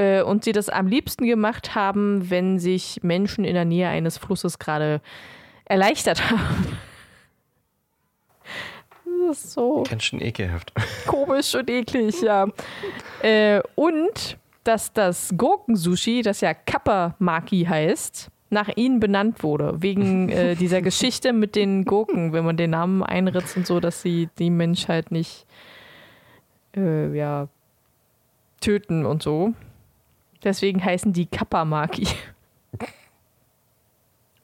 Äh, 0.00 0.22
und 0.22 0.44
sie 0.44 0.52
das 0.52 0.70
am 0.70 0.86
liebsten 0.86 1.26
gemacht 1.26 1.74
haben, 1.74 2.30
wenn 2.30 2.58
sich 2.58 3.00
Menschen 3.02 3.44
in 3.44 3.52
der 3.52 3.66
Nähe 3.66 3.88
eines 3.88 4.16
Flusses 4.16 4.58
gerade 4.58 5.02
erleichtert 5.66 6.30
haben. 6.30 6.78
Das 9.28 9.44
ist 9.44 9.52
so 9.52 9.84
Ganz 9.88 10.04
schön 10.04 10.22
ekelhaft. 10.22 10.72
komisch 11.06 11.54
und 11.54 11.68
eklig, 11.68 12.22
ja. 12.22 12.48
Äh, 13.22 13.60
und 13.74 14.38
dass 14.64 14.92
das 14.92 15.34
Gurkensushi, 15.36 16.22
das 16.22 16.40
ja 16.40 16.54
Kappa-Maki 16.54 17.66
heißt, 17.68 18.30
nach 18.48 18.70
ihnen 18.76 19.00
benannt 19.00 19.42
wurde. 19.42 19.82
Wegen 19.82 20.30
äh, 20.30 20.54
dieser 20.58 20.80
Geschichte 20.80 21.34
mit 21.34 21.54
den 21.54 21.84
Gurken, 21.84 22.32
wenn 22.32 22.44
man 22.46 22.56
den 22.56 22.70
Namen 22.70 23.02
einritzt 23.02 23.56
und 23.56 23.66
so, 23.66 23.80
dass 23.80 24.00
sie 24.00 24.30
die 24.38 24.50
Menschheit 24.50 25.12
nicht 25.12 25.46
äh, 26.74 27.14
ja, 27.14 27.48
töten 28.60 29.04
und 29.04 29.22
so. 29.22 29.52
Deswegen 30.42 30.82
heißen 30.84 31.12
die 31.12 31.26
Kappa-Maki. 31.26 32.06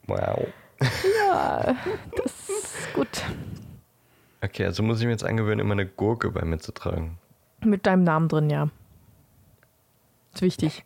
Wow. 0.07 0.47
Ja, 0.81 1.77
das 2.17 2.49
ist 2.51 2.93
gut. 2.95 3.25
Okay, 4.43 4.65
also 4.67 4.83
muss 4.83 5.01
ich 5.01 5.07
mir 5.07 5.13
jetzt 5.13 5.25
angewöhnen, 5.25 5.59
immer 5.61 5.73
eine 5.73 5.87
Gurke 5.87 6.31
bei 6.31 6.45
mir 6.45 6.59
zu 6.59 6.73
tragen. 6.73 7.19
Mit 7.61 7.87
deinem 7.87 8.05
Namen 8.05 8.29
drin, 8.29 8.51
ja. 8.51 8.69
Ist 10.35 10.43
wichtig. 10.43 10.85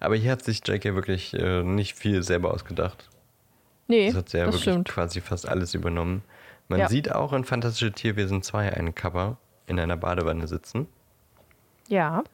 Aber 0.00 0.16
hier 0.16 0.32
hat 0.32 0.42
sich 0.42 0.66
J.K. 0.66 0.94
wirklich 0.94 1.34
äh, 1.34 1.62
nicht 1.62 1.94
viel 1.94 2.22
selber 2.22 2.52
ausgedacht. 2.54 3.08
Nee, 3.86 4.06
Das 4.08 4.16
hat 4.16 4.28
sie 4.30 4.38
ja 4.38 4.44
wirklich 4.46 4.62
stimmt. 4.62 4.88
quasi 4.88 5.20
fast 5.20 5.46
alles 5.48 5.74
übernommen. 5.74 6.22
Man 6.68 6.80
Ja. 6.80 6.88
sieht 6.88 7.12
auch 7.12 7.32
in 7.32 7.44
Fantastische 7.44 7.92
Tierwesen 7.92 8.42
2 8.42 8.72
einen 8.72 8.94
Kappa 8.94 9.36
in 9.66 9.78
einer 9.78 9.96
Badewanne 9.96 10.48
sitzen. 10.48 10.86
Ja. 11.88 12.24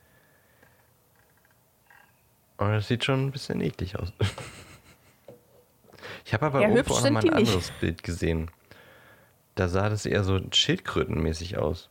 Und 2.58 2.72
das 2.72 2.88
sieht 2.88 3.04
schon 3.04 3.26
ein 3.26 3.30
bisschen 3.32 3.60
eklig 3.60 3.98
aus. 3.98 4.12
Ich 6.24 6.32
habe 6.34 6.46
aber 6.46 6.62
Ja, 6.62 6.68
irgendwo 6.68 6.94
auch 6.94 7.02
noch 7.04 7.10
mal 7.10 7.18
ein 7.20 7.22
die 7.22 7.28
nicht. 7.30 7.48
anderes 7.48 7.70
Bild 7.80 8.02
gesehen. 8.02 8.50
Da 9.54 9.68
sah 9.68 9.88
das 9.88 10.06
eher 10.06 10.24
so 10.24 10.40
schildkrötenmäßig 10.52 11.58
aus. 11.58 11.88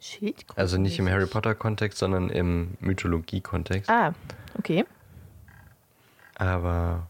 Schildkröten. 0.00 0.56
Also 0.60 0.76
nicht 0.78 0.98
im 0.98 1.08
Harry 1.08 1.26
Potter-Kontext, 1.26 1.98
sondern 1.98 2.28
im 2.28 2.76
Mythologie-Kontext. 2.80 3.88
Ah, 3.90 4.14
okay. 4.58 4.84
Aber 6.36 7.06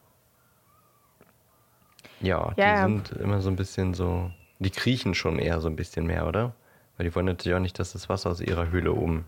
ja, 2.20 2.52
die 2.54 2.60
Ja, 2.60 2.66
ja. 2.76 2.82
sind 2.84 3.10
immer 3.12 3.40
so 3.40 3.50
ein 3.50 3.56
bisschen 3.56 3.94
so. 3.94 4.30
Die 4.60 4.70
kriechen 4.70 5.14
schon 5.14 5.38
eher 5.38 5.60
so 5.60 5.68
ein 5.68 5.76
bisschen 5.76 6.06
mehr, 6.06 6.26
oder? 6.26 6.54
Weil 6.96 7.06
die 7.08 7.14
wollen 7.14 7.26
natürlich 7.26 7.56
auch 7.56 7.60
nicht, 7.60 7.78
dass 7.78 7.92
das 7.92 8.08
Wasser 8.08 8.30
aus 8.30 8.40
ihrer 8.40 8.70
Höhle 8.70 8.92
oben 8.92 9.26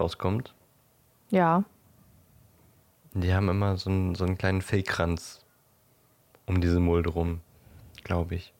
rauskommt. 0.00 0.54
Ja. 1.30 1.64
Die 3.14 3.34
haben 3.34 3.48
immer 3.48 3.76
so 3.76 3.90
einen, 3.90 4.14
so 4.14 4.24
einen 4.24 4.38
kleinen 4.38 4.62
Fellkranz 4.62 5.44
um 6.46 6.60
diese 6.60 6.80
Mulde 6.80 7.10
rum, 7.10 7.40
glaube 8.04 8.36
ich. 8.36 8.52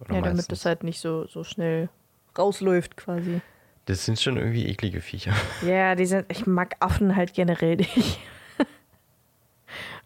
Oder 0.00 0.14
ja, 0.14 0.20
damit 0.20 0.36
meistens. 0.36 0.58
das 0.58 0.66
halt 0.66 0.84
nicht 0.84 1.00
so, 1.00 1.26
so 1.26 1.44
schnell 1.44 1.88
rausläuft 2.36 2.96
quasi. 2.96 3.40
Das 3.86 4.04
sind 4.04 4.20
schon 4.20 4.36
irgendwie 4.36 4.66
eklige 4.66 5.00
Viecher. 5.00 5.32
Ja, 5.62 5.94
die 5.94 6.06
sind, 6.06 6.26
ich 6.30 6.46
mag 6.46 6.76
Affen 6.80 7.16
halt 7.16 7.34
generell 7.34 7.76
nicht. 7.76 8.18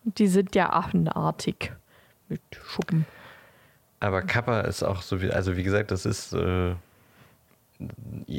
Und 0.04 0.18
die 0.18 0.28
sind 0.28 0.54
ja 0.54 0.70
affenartig. 0.72 1.72
Mit 2.28 2.40
Schuppen. 2.64 3.06
Aber 3.98 4.22
Kappa 4.22 4.61
ist 4.61 4.83
auch 4.83 5.02
so 5.02 5.20
wie, 5.20 5.30
also 5.30 5.56
wie 5.56 5.62
gesagt, 5.62 5.90
das 5.90 6.06
ist 6.06 6.33
äh, 6.33 6.74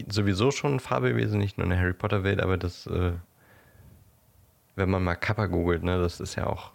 sowieso 0.10 0.52
schon 0.52 0.76
ein 0.76 0.80
Fabelwesen, 0.80 1.40
nicht 1.40 1.58
nur 1.58 1.64
in 1.66 1.72
der 1.72 1.80
Harry 1.80 1.94
Potter 1.94 2.24
Welt, 2.24 2.42
aber 2.42 2.58
das, 2.58 2.88
äh, 2.88 3.14
wenn 4.76 4.90
man 4.90 5.04
mal 5.04 5.16
Kappa 5.16 5.48
googelt, 5.48 5.84
ne, 5.84 5.98
das 6.00 6.20
ist 6.20 6.36
ja 6.36 6.48
auch, 6.48 6.72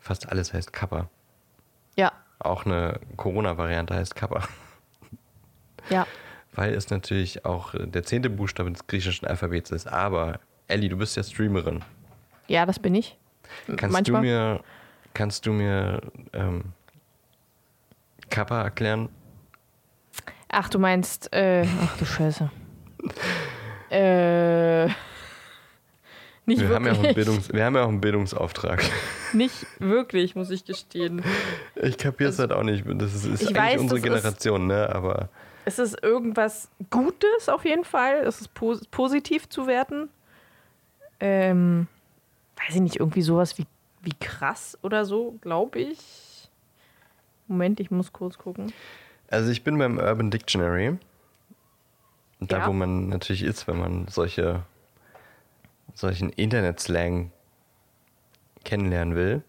fast 0.00 0.28
alles 0.28 0.52
heißt 0.52 0.72
Kappa. 0.72 1.08
Ja, 1.96 2.12
Auch 2.40 2.66
eine 2.66 3.00
Corona-Variante 3.16 3.94
heißt 3.94 4.14
Kappa. 4.16 4.46
ja. 5.90 6.06
Weil 6.52 6.74
es 6.74 6.90
natürlich 6.90 7.44
auch 7.44 7.74
der 7.78 8.04
zehnte 8.04 8.30
Buchstabe 8.30 8.70
des 8.70 8.86
griechischen 8.86 9.26
Alphabets 9.26 9.70
ist. 9.72 9.86
Aber, 9.88 10.38
Ellie, 10.68 10.88
du 10.88 10.96
bist 10.96 11.16
ja 11.16 11.22
Streamerin. 11.22 11.82
Ja, 12.46 12.64
das 12.66 12.78
bin 12.78 12.94
ich. 12.94 13.16
Kannst 13.76 13.92
Manchmal. 13.92 14.22
du 14.22 14.26
mir, 14.28 14.60
kannst 15.14 15.46
du 15.46 15.52
mir 15.52 16.00
ähm, 16.32 16.72
Kappa 18.30 18.62
erklären? 18.62 19.08
Ach, 20.56 20.68
du 20.68 20.78
meinst, 20.78 21.32
äh, 21.32 21.66
ach 21.82 21.96
du 21.98 22.04
Scheiße. 22.04 22.50
äh, 23.90 24.86
nicht 26.46 26.60
Wir 26.60 26.68
haben, 26.68 26.86
ja 26.86 26.92
auch 26.92 26.96
einen 26.96 27.02
wirklich. 27.04 27.14
Bildungs, 27.26 27.52
wir 27.52 27.64
haben 27.64 27.74
ja 27.74 27.82
auch 27.84 27.88
einen 27.88 28.00
Bildungsauftrag. 28.00 28.84
nicht 29.32 29.66
wirklich, 29.80 30.36
muss 30.36 30.50
ich 30.50 30.64
gestehen. 30.64 31.22
Ich 31.76 31.98
kapiere 31.98 32.30
es 32.30 32.38
halt 32.38 32.52
auch 32.52 32.62
nicht. 32.62 32.84
Das 32.86 33.14
ist, 33.14 33.24
ist 33.26 33.42
Ich 33.42 33.48
eigentlich 33.48 33.56
weiß, 33.74 33.80
unsere 33.80 34.00
das 34.00 34.06
ist- 34.10 34.22
Generation, 34.22 34.66
ne? 34.68 34.94
Aber 34.94 35.28
Es 35.64 35.78
ist 35.78 36.00
irgendwas 36.02 36.68
Gutes 36.90 37.48
auf 37.48 37.64
jeden 37.64 37.84
Fall. 37.84 38.18
Es 38.24 38.40
ist 38.40 38.54
pos 38.54 38.86
positiv 38.86 39.48
zu 39.48 39.66
werten. 39.66 40.08
Ähm, 41.20 41.88
weiß 42.64 42.76
ich 42.76 42.80
nicht, 42.80 42.96
irgendwie 43.00 43.22
sowas 43.22 43.56
wie, 43.58 43.66
wie 44.02 44.14
krass 44.20 44.78
oder 44.82 45.04
so, 45.04 45.36
glaube 45.40 45.78
ich. 45.80 46.48
Moment, 47.48 47.80
ich 47.80 47.90
muss 47.90 48.12
kurz 48.12 48.38
gucken. 48.38 48.72
Also 49.34 49.50
ich 49.50 49.62
bin 49.64 49.78
beim 49.78 49.98
Urban 49.98 50.30
Dictionary. 50.30 50.98
Da, 52.40 52.58
Ja. 52.58 52.66
wo 52.66 52.72
man 52.72 53.08
natürlich 53.08 53.42
ist, 53.42 53.66
wenn 53.66 53.78
man 53.78 54.08
solche 54.08 54.62
solchen 55.94 56.30
Internet-Slang 56.30 57.30
kennenlernen 58.64 59.14
will. 59.14 59.42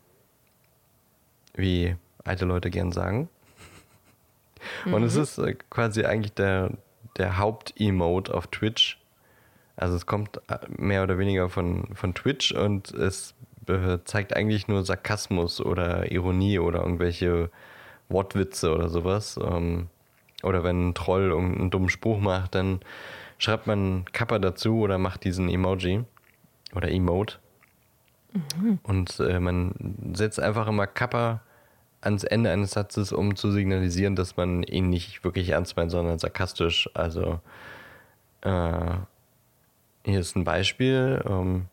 Wie 1.56 1.96
alte 2.24 2.46
Leute 2.46 2.70
gern 2.70 2.92
sagen. 2.92 3.30
Und 4.86 5.04
es 5.04 5.16
ist 5.16 5.38
äh, 5.38 5.56
quasi 5.70 6.06
eigentlich 6.06 6.34
der, 6.34 6.72
der 7.18 7.38
Haupt-Emote 7.38 8.34
auf 8.34 8.48
Twitch. 8.48 9.00
Also 9.76 9.96
es 9.96 10.06
kommt 10.06 10.40
äh, 10.50 10.60
mehr 10.70 11.04
oder 11.04 11.18
weniger 11.18 11.50
von, 11.50 11.94
von 11.96 12.14
Twitch 12.14 12.52
und 12.52 12.92
es 12.92 13.34
zeigt 14.06 14.36
eigentlich 14.36 14.68
nur 14.68 14.86
Sarkasmus 14.86 15.60
oder 15.60 16.12
Ironie 16.12 16.60
oder 16.60 16.82
irgendwelche 16.82 17.50
Wortwitze 18.10 18.74
oder 18.74 18.90
sowas. 18.90 19.40
Ähm, 19.42 19.88
oder 20.44 20.64
wenn 20.64 20.90
ein 20.90 20.94
Troll 20.94 21.30
irgendeinen 21.30 21.72
dummen 21.72 21.90
Spruch 21.90 22.20
macht, 22.20 22.56
dann 22.56 22.80
schreibt 23.38 23.68
man 23.68 24.06
Kappa 24.12 24.40
dazu 24.40 24.80
oder 24.80 24.98
macht 24.98 25.24
diesen 25.24 25.50
Emoji 25.50 26.04
oder 26.74 26.92
Emote. 26.92 27.38
Und 28.84 29.20
äh, 29.20 29.40
man 29.40 29.74
setzt 30.14 30.40
einfach 30.40 30.68
immer 30.68 30.88
Kappa 30.88 31.42
ans 32.02 32.24
Ende 32.24 32.52
eines 32.52 32.72
Satzes, 32.72 33.12
um 33.12 33.36
zu 33.36 33.52
signalisieren, 33.52 34.16
dass 34.16 34.38
man 34.38 34.64
ihn 34.64 34.90
nicht 34.90 35.24
wirklich 35.24 35.50
ernst 35.50 35.76
meint, 35.78 35.92
sondern 35.92 36.20
sarkastisch. 36.20 36.90
Also 36.94 37.40
äh, 38.42 38.96
hier 40.06 40.20
ist 40.20 40.36
ein 40.36 40.44
Beispiel. 40.44 41.24
Ähm, 41.28 41.66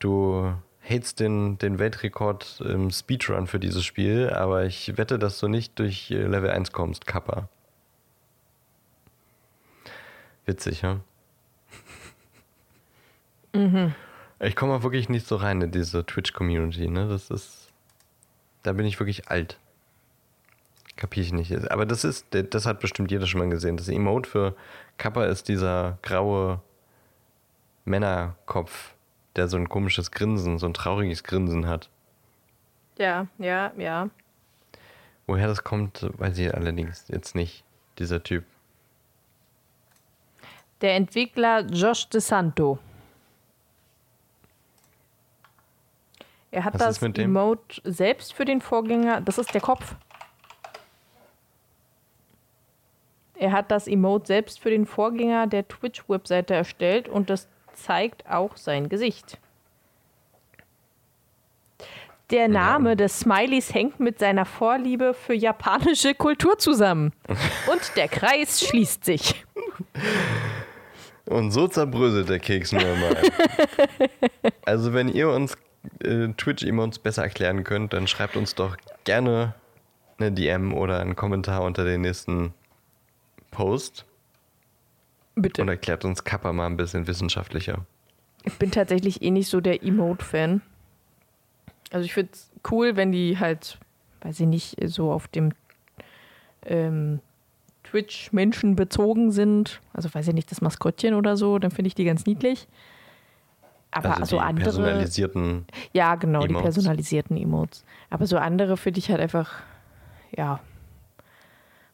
du 0.00 0.52
hältst 0.88 1.20
den, 1.20 1.58
den 1.58 1.78
Weltrekord 1.78 2.62
im 2.62 2.90
Speedrun 2.90 3.46
für 3.46 3.58
dieses 3.58 3.84
Spiel, 3.84 4.30
aber 4.30 4.64
ich 4.64 4.96
wette, 4.96 5.18
dass 5.18 5.38
du 5.38 5.46
nicht 5.46 5.78
durch 5.78 6.10
äh, 6.10 6.22
Level 6.22 6.50
1 6.50 6.72
kommst, 6.72 7.06
Kappa. 7.06 7.48
Witzig, 10.46 10.82
ja? 10.82 11.00
Ich 14.40 14.54
komme 14.54 14.74
auch 14.74 14.84
wirklich 14.84 15.08
nicht 15.08 15.26
so 15.26 15.34
rein 15.34 15.60
in 15.62 15.72
diese 15.72 16.06
Twitch-Community, 16.06 16.86
ne? 16.86 17.08
Das 17.08 17.28
ist. 17.28 17.72
Da 18.62 18.72
bin 18.72 18.86
ich 18.86 19.00
wirklich 19.00 19.28
alt. 19.28 19.58
Kapier 20.94 21.24
ich 21.24 21.32
nicht. 21.32 21.72
Aber 21.72 21.86
das 21.86 22.04
ist, 22.04 22.26
das 22.30 22.64
hat 22.64 22.78
bestimmt 22.78 23.10
jeder 23.10 23.26
schon 23.26 23.40
mal 23.40 23.48
gesehen. 23.48 23.76
Das 23.76 23.88
Emote 23.88 24.30
für 24.30 24.54
Kappa 24.96 25.24
ist 25.24 25.48
dieser 25.48 25.98
graue 26.02 26.60
Männerkopf, 27.84 28.94
der 29.38 29.48
so 29.48 29.56
ein 29.56 29.68
komisches 29.68 30.10
Grinsen, 30.10 30.58
so 30.58 30.66
ein 30.66 30.74
trauriges 30.74 31.22
Grinsen 31.24 31.66
hat. 31.66 31.88
Ja, 32.98 33.28
ja, 33.38 33.72
ja. 33.78 34.10
Woher 35.26 35.46
das 35.46 35.62
kommt, 35.62 36.06
weiß 36.18 36.36
ich 36.38 36.52
allerdings 36.52 37.04
jetzt 37.08 37.34
nicht, 37.34 37.64
dieser 37.98 38.22
Typ. 38.22 38.44
Der 40.80 40.96
Entwickler 40.96 41.60
Josh 41.66 42.08
DeSanto. 42.08 42.78
Er 46.50 46.64
hat 46.64 46.74
Was 46.74 46.98
das? 46.98 47.02
Emote 47.18 47.80
selbst 47.84 48.32
für 48.32 48.44
den 48.44 48.60
Vorgänger. 48.60 49.20
Das 49.20 49.38
ist 49.38 49.52
der 49.54 49.60
Kopf. 49.60 49.94
Er 53.34 53.52
hat 53.52 53.70
das 53.70 53.86
Emote 53.86 54.26
selbst 54.26 54.58
für 54.58 54.70
den 54.70 54.86
Vorgänger 54.86 55.46
der 55.46 55.68
Twitch-Webseite 55.68 56.54
erstellt 56.54 57.08
und 57.08 57.30
das 57.30 57.48
zeigt 57.82 58.28
auch 58.28 58.56
sein 58.56 58.88
Gesicht. 58.88 59.38
Der 62.30 62.48
Name 62.48 62.94
des 62.94 63.20
Smileys 63.20 63.72
hängt 63.72 64.00
mit 64.00 64.18
seiner 64.18 64.44
Vorliebe 64.44 65.14
für 65.14 65.32
japanische 65.32 66.14
Kultur 66.14 66.58
zusammen. 66.58 67.12
Und 67.72 67.96
der 67.96 68.08
Kreis 68.08 68.60
schließt 68.60 69.02
sich. 69.04 69.46
Und 71.24 71.52
so 71.52 71.68
zerbröselt 71.68 72.28
der 72.28 72.38
Keks 72.38 72.72
nur 72.72 72.82
mal. 72.82 73.16
also 74.66 74.92
wenn 74.92 75.08
ihr 75.08 75.30
uns 75.30 75.56
äh, 76.02 76.28
Twitch-Emotes 76.28 76.98
besser 76.98 77.22
erklären 77.22 77.64
könnt, 77.64 77.94
dann 77.94 78.06
schreibt 78.06 78.36
uns 78.36 78.54
doch 78.54 78.76
gerne 79.04 79.54
eine 80.18 80.32
DM 80.32 80.74
oder 80.74 81.00
einen 81.00 81.16
Kommentar 81.16 81.62
unter 81.62 81.84
den 81.84 82.02
nächsten 82.02 82.52
Post 83.50 84.04
Bitte. 85.42 85.62
und 85.62 85.68
erklärt 85.68 86.04
uns 86.04 86.24
Kappa 86.24 86.52
mal 86.52 86.66
ein 86.66 86.76
bisschen 86.76 87.06
wissenschaftlicher. 87.06 87.84
Ich 88.44 88.54
bin 88.54 88.70
tatsächlich 88.70 89.22
eh 89.22 89.30
nicht 89.30 89.48
so 89.48 89.60
der 89.60 89.82
Emote-Fan. 89.82 90.62
Also 91.90 92.04
ich 92.04 92.14
finde 92.14 92.30
es 92.32 92.50
cool, 92.70 92.96
wenn 92.96 93.12
die 93.12 93.38
halt, 93.38 93.78
weiß 94.22 94.40
ich 94.40 94.46
nicht, 94.46 94.76
so 94.88 95.12
auf 95.12 95.28
dem 95.28 95.52
ähm, 96.64 97.20
Twitch-Menschen 97.84 98.76
bezogen 98.76 99.32
sind. 99.32 99.80
Also 99.92 100.12
weiß 100.12 100.28
ich 100.28 100.34
nicht, 100.34 100.50
das 100.50 100.60
Maskottchen 100.60 101.14
oder 101.14 101.36
so, 101.36 101.58
dann 101.58 101.70
finde 101.70 101.88
ich 101.88 101.94
die 101.94 102.04
ganz 102.04 102.26
niedlich. 102.26 102.68
Aber 103.90 104.18
also 104.18 104.24
so 104.24 104.36
die 104.36 104.42
andere. 104.42 104.64
personalisierten. 104.64 105.64
Ja, 105.92 106.14
genau, 106.16 106.40
die 106.40 106.50
Emotes. 106.50 106.74
personalisierten 106.74 107.36
Emotes. 107.36 107.84
Aber 108.10 108.26
so 108.26 108.36
andere 108.36 108.76
finde 108.76 108.98
ich 108.98 109.10
halt 109.10 109.20
einfach, 109.20 109.52
ja, 110.36 110.60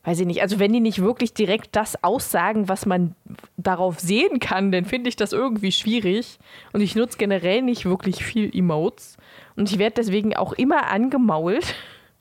weiß 0.04 0.20
ich 0.20 0.26
nicht. 0.26 0.42
Also 0.42 0.58
wenn 0.58 0.72
die 0.72 0.80
nicht 0.80 1.00
wirklich 1.00 1.34
direkt 1.34 1.74
das 1.76 2.02
aussagen, 2.04 2.68
was 2.68 2.86
man 2.86 3.14
darauf 3.56 3.98
sehen 3.98 4.38
kann, 4.38 4.70
dann 4.70 4.84
finde 4.84 5.08
ich 5.08 5.16
das 5.16 5.32
irgendwie 5.32 5.72
schwierig. 5.72 6.38
Und 6.72 6.82
ich 6.82 6.94
nutze 6.94 7.18
generell 7.18 7.62
nicht 7.62 7.86
wirklich 7.86 8.24
viel 8.24 8.54
Emotes. 8.54 9.16
Und 9.56 9.70
ich 9.70 9.78
werde 9.78 9.94
deswegen 9.96 10.36
auch 10.36 10.52
immer 10.52 10.88
angemault, 10.88 11.74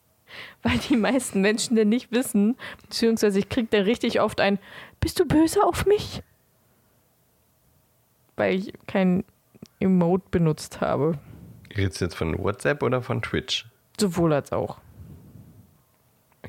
weil 0.63 0.77
die 0.89 0.97
meisten 0.97 1.41
Menschen 1.41 1.75
dann 1.75 1.89
nicht 1.89 2.11
wissen, 2.11 2.55
beziehungsweise 2.83 3.39
ich 3.39 3.49
kriege 3.49 3.67
dann 3.69 3.83
richtig 3.83 4.21
oft 4.21 4.39
ein, 4.39 4.59
bist 4.99 5.19
du 5.19 5.25
böse 5.25 5.63
auf 5.63 5.85
mich? 5.85 6.23
Weil 8.37 8.55
ich 8.55 8.73
kein 8.87 9.25
Emote 9.79 10.25
benutzt 10.31 10.79
habe. 10.79 11.19
Redest 11.75 11.99
du 11.99 12.05
jetzt 12.05 12.15
von 12.15 12.37
WhatsApp 12.41 12.81
oder 12.81 13.01
von 13.01 13.21
Twitch? 13.21 13.65
Sowohl 13.99 14.33
als 14.33 14.51
auch. 14.51 14.79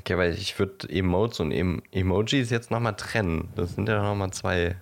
Okay, 0.05 0.19
weil 0.19 0.35
ich 0.35 0.59
würde 0.59 0.87
Emotes 0.90 1.40
und 1.40 1.51
em 1.51 1.83
Emojis 1.90 2.51
jetzt 2.51 2.71
nochmal 2.71 2.95
trennen. 2.95 3.49
Das 3.57 3.75
sind 3.75 3.88
ja 3.88 4.03
nochmal 4.03 4.33
zwei, 4.33 4.77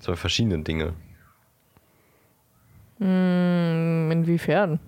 zwei 0.00 0.16
verschiedene 0.16 0.62
Dinge. 0.62 0.92
Hm, 2.98 4.10
inwiefern? 4.12 4.80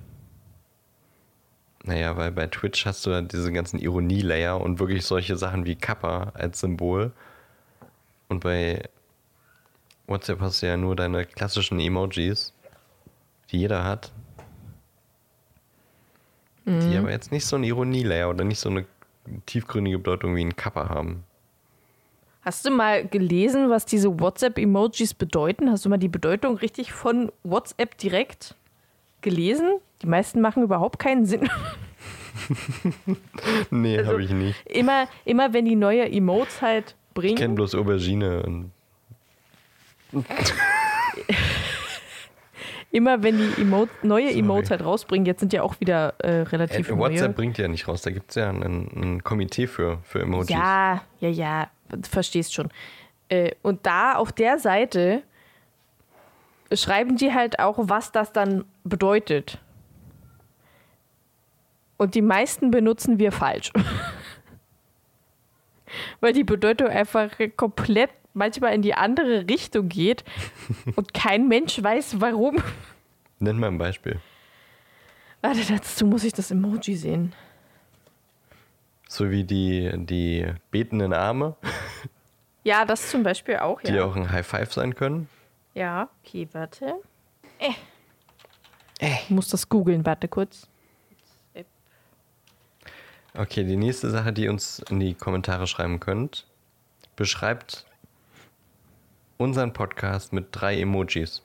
Naja, 1.85 2.19
weil 2.19 2.33
bei 2.33 2.49
Twitch 2.49 2.85
hast 2.85 3.07
du 3.07 3.11
ja 3.13 3.23
diese 3.23 3.51
ganzen 3.51 3.79
Ironie-Layer 3.79 4.61
und 4.61 4.79
wirklich 4.79 5.07
solche 5.07 5.39
Sachen 5.39 5.65
wie 5.65 5.75
Kappa 5.77 6.33
als 6.35 6.61
Symbol. 6.61 7.11
Und 8.29 8.41
bei 8.41 8.83
WhatsApp 10.07 10.41
hast 10.41 10.61
du 10.61 10.67
ja 10.67 10.77
nur 10.77 10.97
deine 10.97 11.25
klassischen 11.25 11.81
Emojis, 11.81 12.53
die 13.51 13.61
jeder 13.61 13.85
hat. 13.85 14.13
die 16.67 16.97
aber 16.99 17.11
jetzt 17.11 17.33
nicht 17.33 17.47
so 17.47 17.57
ein 17.57 17.65
Ironielayer 17.65 18.29
oder 18.29 18.45
nicht 18.45 18.59
so 18.59 18.69
eine 18.69 18.85
tiefgründige 19.47 19.99
Bedeutung 19.99 20.37
wie 20.37 20.45
ein 20.45 20.57
Kappa 20.57 20.89
haben. 20.89 21.25
Hast 22.43 22.65
du 22.65 22.71
mal 22.71 23.07
gelesen, 23.07 23.69
was 23.69 23.85
diese 23.85 24.19
WhatsApp-Emojis 24.19 25.13
bedeuten? 25.15 25.71
Hast 25.71 25.85
du 25.85 25.89
mal 25.91 25.99
die 25.99 26.09
Bedeutung 26.09 26.57
richtig 26.57 26.93
von 26.93 27.31
WhatsApp 27.45 27.99
direkt 27.99 28.55
gelesen? 29.21 29.79
Die 30.03 30.07
meisten 30.07 30.41
machen 30.41 30.63
überhaupt 30.63 30.99
keinen 30.99 31.27
Sinn. 31.27 31.49
Nee, 33.71 33.99
Also- 33.99 34.13
habe 34.13 34.23
ich 34.23 34.31
nicht. 34.31 34.57
Immer, 34.67 35.07
immer 35.25 35.53
wenn 35.53 35.65
die 35.67 35.77
neue 35.77 36.11
Emotes 36.11 36.63
halt 36.63 36.95
Ich 37.17 37.23
kenne 37.23 37.35
bringen, 37.35 37.55
bloß 37.57 37.75
Aubergine 37.75 38.43
und 38.45 38.71
immer 42.91 43.23
wenn 43.23 43.39
die 43.39 43.63
Emote, 43.63 43.93
neue 44.03 44.29
Sorry. 44.29 44.39
Emotes 44.39 44.71
halt 44.71 44.85
rausbringen, 44.85 45.27
jetzt 45.27 45.41
sind 45.41 45.53
ja 45.53 45.63
auch 45.63 45.79
wieder 45.81 46.15
äh, 46.19 46.43
relativ 46.43 46.89
äh, 46.89 46.97
WhatsApp 46.97 47.21
neue. 47.21 47.31
bringt 47.31 47.59
ja 47.59 47.69
nicht 47.69 47.87
raus. 47.89 48.03
Da 48.03 48.11
gibt 48.11 48.31
es 48.31 48.37
ja 48.37 48.51
ein, 48.51 48.63
ein 48.63 49.25
Komitee 49.25 49.67
für, 49.67 49.99
für 50.03 50.21
Emojis. 50.21 50.51
Ja, 50.51 51.03
ja, 51.21 51.29
ja, 51.29 51.71
verstehst 52.03 52.55
schon. 52.55 52.69
Äh, 53.29 53.53
und 53.63 53.87
da 53.87 54.15
auf 54.15 54.33
der 54.33 54.59
Seite 54.59 55.23
schreiben 56.73 57.17
die 57.17 57.33
halt 57.33 57.59
auch, 57.59 57.77
was 57.79 58.13
das 58.13 58.33
dann 58.33 58.65
bedeutet. 58.85 59.59
Und 61.97 62.15
die 62.15 62.23
meisten 62.23 62.71
benutzen 62.71 63.19
wir 63.19 63.33
falsch. 63.33 63.73
Weil 66.21 66.33
die 66.33 66.45
Bedeutung 66.45 66.89
einfach 66.89 67.31
komplett 67.57 68.11
manchmal 68.41 68.75
in 68.75 68.83
die 68.83 68.95
andere 68.95 69.47
Richtung 69.49 69.89
geht 69.89 70.25
und 70.97 71.15
kein 71.15 71.47
Mensch 71.47 71.81
weiß 71.81 72.21
warum. 72.21 72.57
Nenn 73.39 73.59
mal 73.59 73.69
ein 73.69 73.79
Beispiel. 73.79 74.19
Warte, 75.43 75.61
dazu 75.69 76.07
muss 76.07 76.25
ich 76.25 76.33
das 76.33 76.51
Emoji 76.51 76.97
sehen. 76.97 77.33
So 79.09 79.31
wie 79.31 79.45
die, 79.45 79.91
die 79.95 80.47
betenden 80.71 81.13
Arme, 81.13 81.57
Ja, 82.63 82.85
das 82.85 83.11
zum 83.11 83.23
Beispiel 83.23 83.57
auch, 83.57 83.81
die 83.81 83.93
ja. 83.93 84.05
auch 84.05 84.17
ein 84.17 84.31
High 84.31 84.47
Five 84.47 84.73
sein 84.73 84.95
können. 84.95 85.29
Ja, 85.75 86.11
okay, 86.23 86.49
warte. 86.53 86.95
Äh. 87.59 87.73
Ich 89.01 89.31
muss 89.31 89.49
das 89.49 89.69
googeln, 89.69 90.05
warte 90.05 90.29
kurz. 90.29 90.69
Okay, 93.33 93.65
die 93.65 93.77
nächste 93.77 94.11
Sache, 94.11 94.33
die 94.33 94.45
ihr 94.45 94.51
uns 94.51 94.81
in 94.91 95.01
die 95.01 95.15
Kommentare 95.15 95.67
schreiben 95.67 96.01
könnt, 96.01 96.47
beschreibt 97.17 97.87
unseren 99.41 99.73
Podcast 99.73 100.35
mit 100.35 100.49
drei 100.53 100.79
Emojis. 100.79 101.43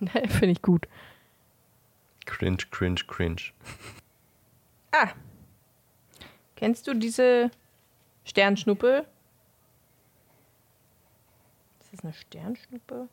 Finde 0.00 0.50
ich 0.50 0.62
gut. 0.62 0.88
Cringe, 2.26 2.58
cringe, 2.72 3.02
cringe. 3.06 3.52
Ah. 4.90 5.10
Kennst 6.56 6.88
du 6.88 6.94
diese 6.94 7.52
Sternschnuppe? 8.24 9.06
Ist 11.80 11.92
das 11.92 12.00
eine 12.04 12.12
Sternschnuppe? 12.12 13.08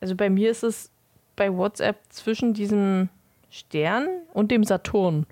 Also 0.00 0.16
bei 0.16 0.28
mir 0.28 0.50
ist 0.50 0.64
es 0.64 0.90
bei 1.36 1.56
WhatsApp 1.56 2.00
zwischen 2.08 2.52
diesem 2.52 3.10
Stern 3.48 4.08
und 4.34 4.50
dem 4.50 4.64
Saturn. 4.64 5.24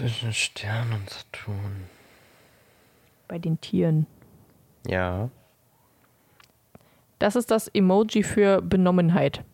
Zwischen 0.00 0.32
Stern 0.32 0.94
und 0.94 1.10
Saturn. 1.10 1.84
Bei 3.28 3.38
den 3.38 3.60
Tieren. 3.60 4.06
Ja. 4.86 5.28
Das 7.18 7.36
ist 7.36 7.50
das 7.50 7.68
Emoji 7.68 8.22
für 8.22 8.62
Benommenheit. 8.62 9.44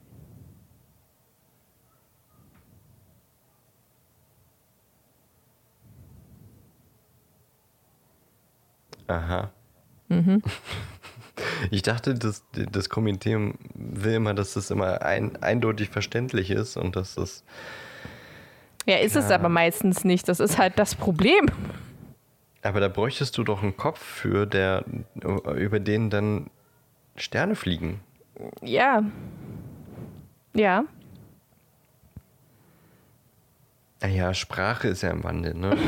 Aha. 9.08 9.50
Mhm. 10.08 10.42
Ich 11.70 11.82
dachte, 11.82 12.14
das, 12.14 12.44
das 12.52 12.88
Komitee 12.88 13.52
will 13.74 14.14
immer, 14.14 14.32
dass 14.32 14.54
das 14.54 14.70
immer 14.70 15.02
ein, 15.02 15.36
eindeutig 15.42 15.90
verständlich 15.90 16.50
ist 16.50 16.76
und 16.76 16.96
dass 16.96 17.14
das. 17.14 17.44
Ja, 18.86 18.96
ist 18.98 19.16
es 19.16 19.26
Klar. 19.26 19.40
aber 19.40 19.48
meistens 19.48 20.04
nicht. 20.04 20.28
Das 20.28 20.40
ist 20.40 20.58
halt 20.58 20.78
das 20.78 20.94
Problem. 20.94 21.50
Aber 22.62 22.80
da 22.80 22.88
bräuchtest 22.88 23.36
du 23.38 23.44
doch 23.44 23.62
einen 23.62 23.76
Kopf 23.76 23.98
für, 24.02 24.46
der 24.46 24.84
über 25.56 25.78
den 25.80 26.10
dann 26.10 26.50
Sterne 27.16 27.54
fliegen. 27.56 28.00
Ja. 28.62 29.02
Ja. 30.54 30.84
Naja, 34.02 34.34
Sprache 34.34 34.88
ist 34.88 35.02
ja 35.02 35.10
im 35.10 35.24
Wandel, 35.24 35.54
ne? 35.54 35.76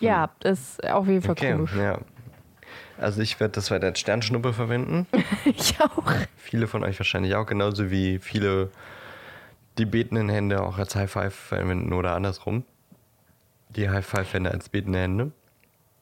Ja, 0.00 0.30
das 0.40 0.60
ist 0.78 0.90
auf 0.90 1.06
jeden 1.06 1.22
Fall 1.22 1.32
Okay, 1.32 1.52
komisch. 1.52 1.74
ja. 1.76 1.98
Also 3.00 3.22
ich 3.22 3.40
werde 3.40 3.52
das 3.52 3.70
weiter 3.70 3.86
als 3.86 3.98
Sternschnuppe 4.00 4.52
verwenden. 4.52 5.06
Ich 5.44 5.80
auch. 5.80 6.04
Viele 6.36 6.66
von 6.66 6.84
euch 6.84 6.98
wahrscheinlich 7.00 7.34
auch, 7.34 7.46
genauso 7.46 7.90
wie 7.90 8.18
viele 8.18 8.70
die 9.78 9.86
betenden 9.86 10.28
Hände 10.28 10.62
auch 10.62 10.76
als 10.78 10.94
High 10.94 11.10
Five 11.10 11.34
verwenden 11.34 11.92
oder 11.94 12.14
andersrum. 12.14 12.64
Die 13.70 13.88
High 13.88 14.04
Five 14.06 14.32
Hände 14.34 14.50
als 14.50 14.68
betende 14.68 14.98
Hände. 14.98 15.32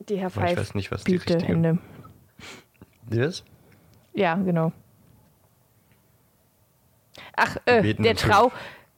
Die 0.09 0.17
Herr 0.19 0.27
Aber 0.35 0.51
ich 0.51 0.57
weiß 0.57 0.75
nicht, 0.75 0.91
was 0.91 1.05
die 1.05 1.15
richtige- 1.17 1.45
Hände. 1.47 1.79
Das? 3.09 3.45
Ja, 4.15 4.35
genau. 4.35 4.73
Ach, 7.37 7.57
äh, 7.67 7.95
der, 7.95 8.17
Trau 8.17 8.51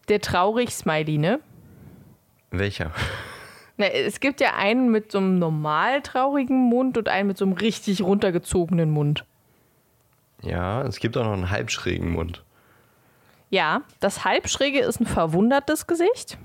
der 0.08 0.20
traurig-Smiley, 0.20 1.18
ne? 1.18 1.40
Welcher? 2.50 2.92
Na, 3.80 3.86
es 3.86 4.20
gibt 4.20 4.42
ja 4.42 4.56
einen 4.56 4.90
mit 4.90 5.10
so 5.10 5.16
einem 5.16 5.38
normal 5.38 6.02
traurigen 6.02 6.68
Mund 6.68 6.98
und 6.98 7.08
einen 7.08 7.28
mit 7.28 7.38
so 7.38 7.46
einem 7.46 7.54
richtig 7.54 8.02
runtergezogenen 8.02 8.90
Mund. 8.90 9.24
Ja, 10.42 10.82
es 10.82 11.00
gibt 11.00 11.16
auch 11.16 11.24
noch 11.24 11.32
einen 11.32 11.48
halbschrägen 11.48 12.10
Mund. 12.10 12.44
Ja, 13.48 13.80
das 13.98 14.26
halbschräge 14.26 14.80
ist 14.80 15.00
ein 15.00 15.06
verwundertes 15.06 15.86
Gesicht. 15.86 16.36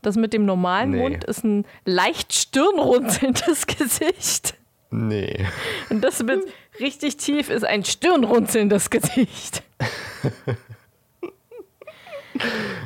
Das 0.00 0.14
mit 0.14 0.32
dem 0.32 0.46
normalen 0.46 0.90
Nee. 0.90 1.00
Mund 1.00 1.24
ist 1.24 1.42
ein 1.42 1.66
leicht 1.84 2.32
stirnrunzelndes 2.32 3.66
Gesicht. 3.78 4.54
Nee. 4.90 5.44
Und 5.90 6.02
das 6.02 6.22
mit 6.22 6.40
richtig 6.78 7.16
tief 7.16 7.50
ist 7.50 7.64
ein 7.64 7.84
stirnrunzelndes 7.84 8.90
Gesicht. 8.90 9.64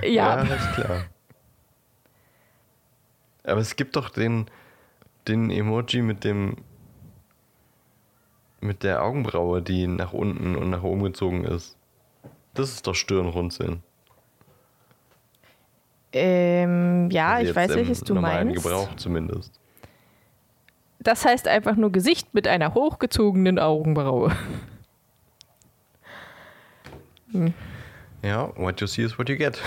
ja, 0.02 0.40
ist 0.40 0.74
klar. 0.74 1.04
Aber 3.46 3.60
es 3.60 3.76
gibt 3.76 3.96
doch 3.96 4.10
den, 4.10 4.46
den 5.28 5.50
Emoji 5.50 6.02
mit 6.02 6.24
dem 6.24 6.56
mit 8.60 8.82
der 8.82 9.02
Augenbraue, 9.02 9.62
die 9.62 9.86
nach 9.86 10.12
unten 10.12 10.56
und 10.56 10.70
nach 10.70 10.82
oben 10.82 11.04
gezogen 11.04 11.44
ist. 11.44 11.76
Das 12.54 12.70
ist 12.70 12.86
doch 12.86 12.94
Stirnrunzeln. 12.94 13.82
ähm, 16.12 17.10
ja 17.10 17.34
Also 17.34 17.50
ich 17.50 17.56
weiß, 17.56 17.74
welches 17.74 18.00
du 18.00 18.14
meinst. 18.14 18.62
Gebrauch 18.62 18.94
zumindest. 18.96 19.60
Das 20.98 21.24
heißt 21.24 21.46
einfach 21.46 21.76
nur 21.76 21.92
Gesicht 21.92 22.34
mit 22.34 22.48
einer 22.48 22.74
hochgezogenen 22.74 23.58
Augenbraue. 23.58 24.32
Ja, 28.22 28.50
what 28.56 28.80
you 28.80 28.86
see 28.86 29.02
is 29.02 29.18
what 29.18 29.28
you 29.28 29.36
get. 29.36 29.60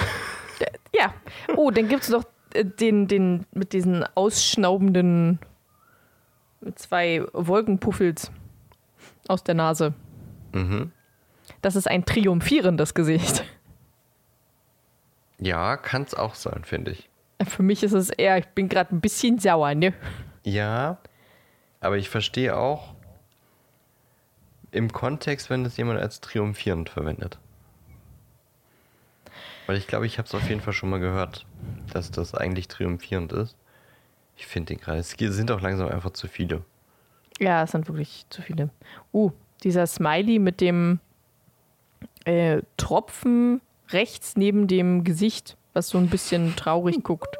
Ja. 0.93 1.13
Oh, 1.55 1.69
dann 1.69 1.87
gibt 1.87 2.03
es 2.03 2.09
noch 2.09 2.23
den, 2.53 3.07
den 3.07 3.45
mit 3.51 3.73
diesen 3.73 4.03
ausschnaubenden 4.15 5.39
zwei 6.75 7.25
Wolkenpuffels 7.33 8.31
aus 9.27 9.43
der 9.43 9.55
Nase. 9.55 9.93
Mhm. 10.53 10.91
Das 11.61 11.75
ist 11.75 11.87
ein 11.87 12.05
triumphierendes 12.05 12.93
Gesicht. 12.93 13.43
Ja, 15.39 15.77
kann 15.77 16.03
es 16.03 16.13
auch 16.13 16.35
sein, 16.35 16.63
finde 16.63 16.91
ich. 16.91 17.09
Für 17.47 17.63
mich 17.63 17.83
ist 17.83 17.93
es 17.93 18.09
eher, 18.09 18.37
ich 18.37 18.47
bin 18.47 18.67
gerade 18.67 18.93
ein 18.93 18.99
bisschen 18.99 19.39
sauer, 19.39 19.73
ne? 19.73 19.93
Ja, 20.43 20.97
aber 21.79 21.97
ich 21.97 22.09
verstehe 22.09 22.57
auch 22.57 22.93
im 24.71 24.91
Kontext, 24.91 25.49
wenn 25.49 25.63
das 25.63 25.77
jemand 25.77 25.99
als 25.99 26.19
triumphierend 26.19 26.89
verwendet. 26.89 27.39
Weil 29.69 29.77
ich 29.77 29.85
glaube, 29.85 30.07
ich 30.07 30.17
habe 30.17 30.25
es 30.27 30.33
auf 30.33 30.49
jeden 30.49 30.61
Fall 30.61 30.73
schon 30.73 30.89
mal 30.89 30.99
gehört, 30.99 31.45
dass 31.93 32.09
das 32.09 32.33
eigentlich 32.33 32.67
triumphierend 32.69 33.31
ist. 33.33 33.55
Ich 34.35 34.47
finde 34.47 34.73
den 34.73 34.81
gerade. 34.81 34.97
Es 34.97 35.11
sind 35.11 35.51
auch 35.51 35.61
langsam 35.61 35.89
einfach 35.89 36.09
zu 36.09 36.27
viele. 36.27 36.65
Ja, 37.39 37.61
es 37.61 37.69
sind 37.69 37.87
wirklich 37.87 38.25
zu 38.31 38.41
viele. 38.41 38.71
Uh, 39.13 39.29
dieser 39.63 39.85
Smiley 39.85 40.39
mit 40.39 40.59
dem 40.59 40.99
äh, 42.25 42.63
Tropfen 42.77 43.61
rechts 43.89 44.35
neben 44.35 44.67
dem 44.67 45.03
Gesicht, 45.03 45.55
was 45.73 45.89
so 45.89 45.99
ein 45.99 46.09
bisschen 46.09 46.55
traurig 46.55 47.03
guckt. 47.03 47.37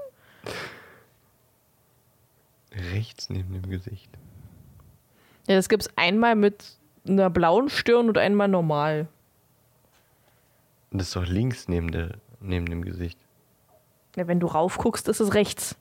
Rechts 2.93 3.31
neben 3.31 3.59
dem 3.59 3.71
Gesicht. 3.71 4.11
Ja, 5.47 5.55
das 5.55 5.67
gibt 5.67 5.81
es 5.81 5.97
einmal 5.97 6.35
mit 6.35 6.77
einer 7.07 7.31
blauen 7.31 7.69
Stirn 7.69 8.07
und 8.07 8.19
einmal 8.19 8.49
normal. 8.49 9.07
Das 10.91 11.07
ist 11.07 11.15
doch 11.15 11.25
links 11.25 11.67
neben, 11.67 11.91
der, 11.91 12.17
neben 12.39 12.65
dem 12.65 12.83
Gesicht. 12.83 13.19
Ja, 14.15 14.27
wenn 14.27 14.39
du 14.39 14.47
raufguckst, 14.47 15.07
ist 15.07 15.19
es 15.19 15.33
rechts. 15.33 15.75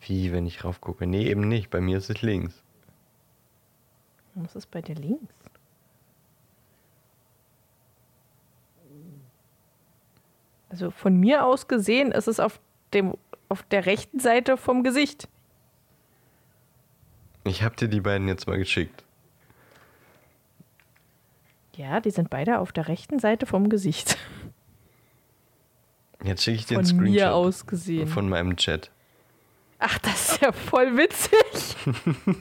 Wie, 0.00 0.32
wenn 0.32 0.46
ich 0.46 0.64
raufgucke? 0.64 1.06
Nee, 1.06 1.28
eben 1.28 1.48
nicht. 1.48 1.70
Bei 1.70 1.80
mir 1.80 1.98
ist 1.98 2.10
es 2.10 2.22
links. 2.22 2.62
Was 4.34 4.54
ist 4.54 4.70
bei 4.70 4.80
dir 4.80 4.94
links? 4.94 5.34
Also 10.68 10.90
von 10.90 11.16
mir 11.16 11.44
aus 11.44 11.66
gesehen 11.66 12.12
ist 12.12 12.28
es 12.28 12.40
auf, 12.40 12.60
dem, 12.92 13.14
auf 13.48 13.62
der 13.64 13.86
rechten 13.86 14.20
Seite 14.20 14.56
vom 14.56 14.84
Gesicht. 14.84 15.28
Ich 17.44 17.62
habe 17.62 17.76
dir 17.76 17.88
die 17.88 18.00
beiden 18.00 18.28
jetzt 18.28 18.46
mal 18.46 18.58
geschickt. 18.58 19.04
Ja, 21.78 22.00
die 22.00 22.10
sind 22.10 22.28
beide 22.28 22.58
auf 22.58 22.72
der 22.72 22.88
rechten 22.88 23.20
Seite 23.20 23.46
vom 23.46 23.68
Gesicht. 23.68 24.18
Jetzt 26.24 26.42
schicke 26.42 26.56
ich 26.58 26.66
dir 26.66 26.74
Von 26.74 26.84
einen 26.84 26.86
Screenshot 26.86 27.14
mir 27.14 27.34
aus 27.34 27.66
gesehen. 27.66 28.08
von 28.08 28.28
meinem 28.28 28.56
Chat. 28.56 28.90
Ach, 29.78 29.96
das 30.00 30.32
ist 30.32 30.42
ja 30.42 30.50
voll 30.50 30.96
witzig. 30.96 31.76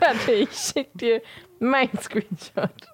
Warte, 0.00 0.32
ich 0.32 0.50
schick 0.52 0.88
dir 0.94 1.20
mein 1.60 1.90
Screenshot. 2.00 2.88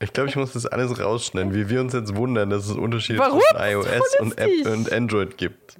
Ich 0.00 0.10
glaube, 0.14 0.30
ich 0.30 0.36
muss 0.36 0.54
das 0.54 0.64
alles 0.64 0.98
rausschneiden, 0.98 1.52
wie 1.52 1.68
wir 1.68 1.82
uns 1.82 1.92
jetzt 1.92 2.16
wundern, 2.16 2.48
dass 2.48 2.64
es 2.70 2.76
Unterschiede 2.76 3.18
Warum? 3.18 3.40
zwischen 3.40 3.62
iOS 3.62 4.20
und, 4.20 4.38
App 4.38 4.66
und 4.66 4.90
Android 4.90 5.36
gibt. 5.36 5.76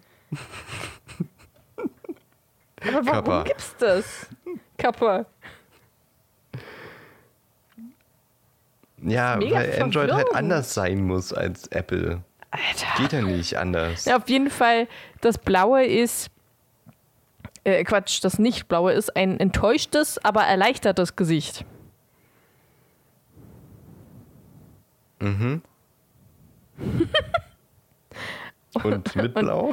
Aber 2.82 2.92
warum 2.92 3.04
Kappa. 3.06 3.42
gibt's 3.44 3.74
das? 3.78 4.26
Kappa. 4.76 5.24
Ja, 9.04 9.36
mega 9.36 9.56
weil 9.56 9.82
Android 9.82 10.12
halt 10.12 10.34
anders 10.34 10.74
sein 10.74 11.02
muss 11.02 11.32
als 11.32 11.66
Apple. 11.68 12.22
Alter. 12.50 12.86
Geht 12.98 13.12
ja 13.12 13.22
nicht 13.22 13.56
anders. 13.56 14.04
Ja, 14.04 14.16
auf 14.16 14.28
jeden 14.28 14.50
Fall, 14.50 14.88
das 15.20 15.38
Blaue 15.38 15.84
ist. 15.84 16.30
Äh, 17.64 17.82
Quatsch, 17.84 18.22
das 18.22 18.38
Nicht-Blaue 18.38 18.92
ist 18.92 19.16
ein 19.16 19.40
enttäuschtes, 19.40 20.22
aber 20.22 20.42
erleichtertes 20.42 21.16
Gesicht. 21.16 21.64
Und 28.82 29.16
mit 29.16 29.34
Blau? 29.34 29.72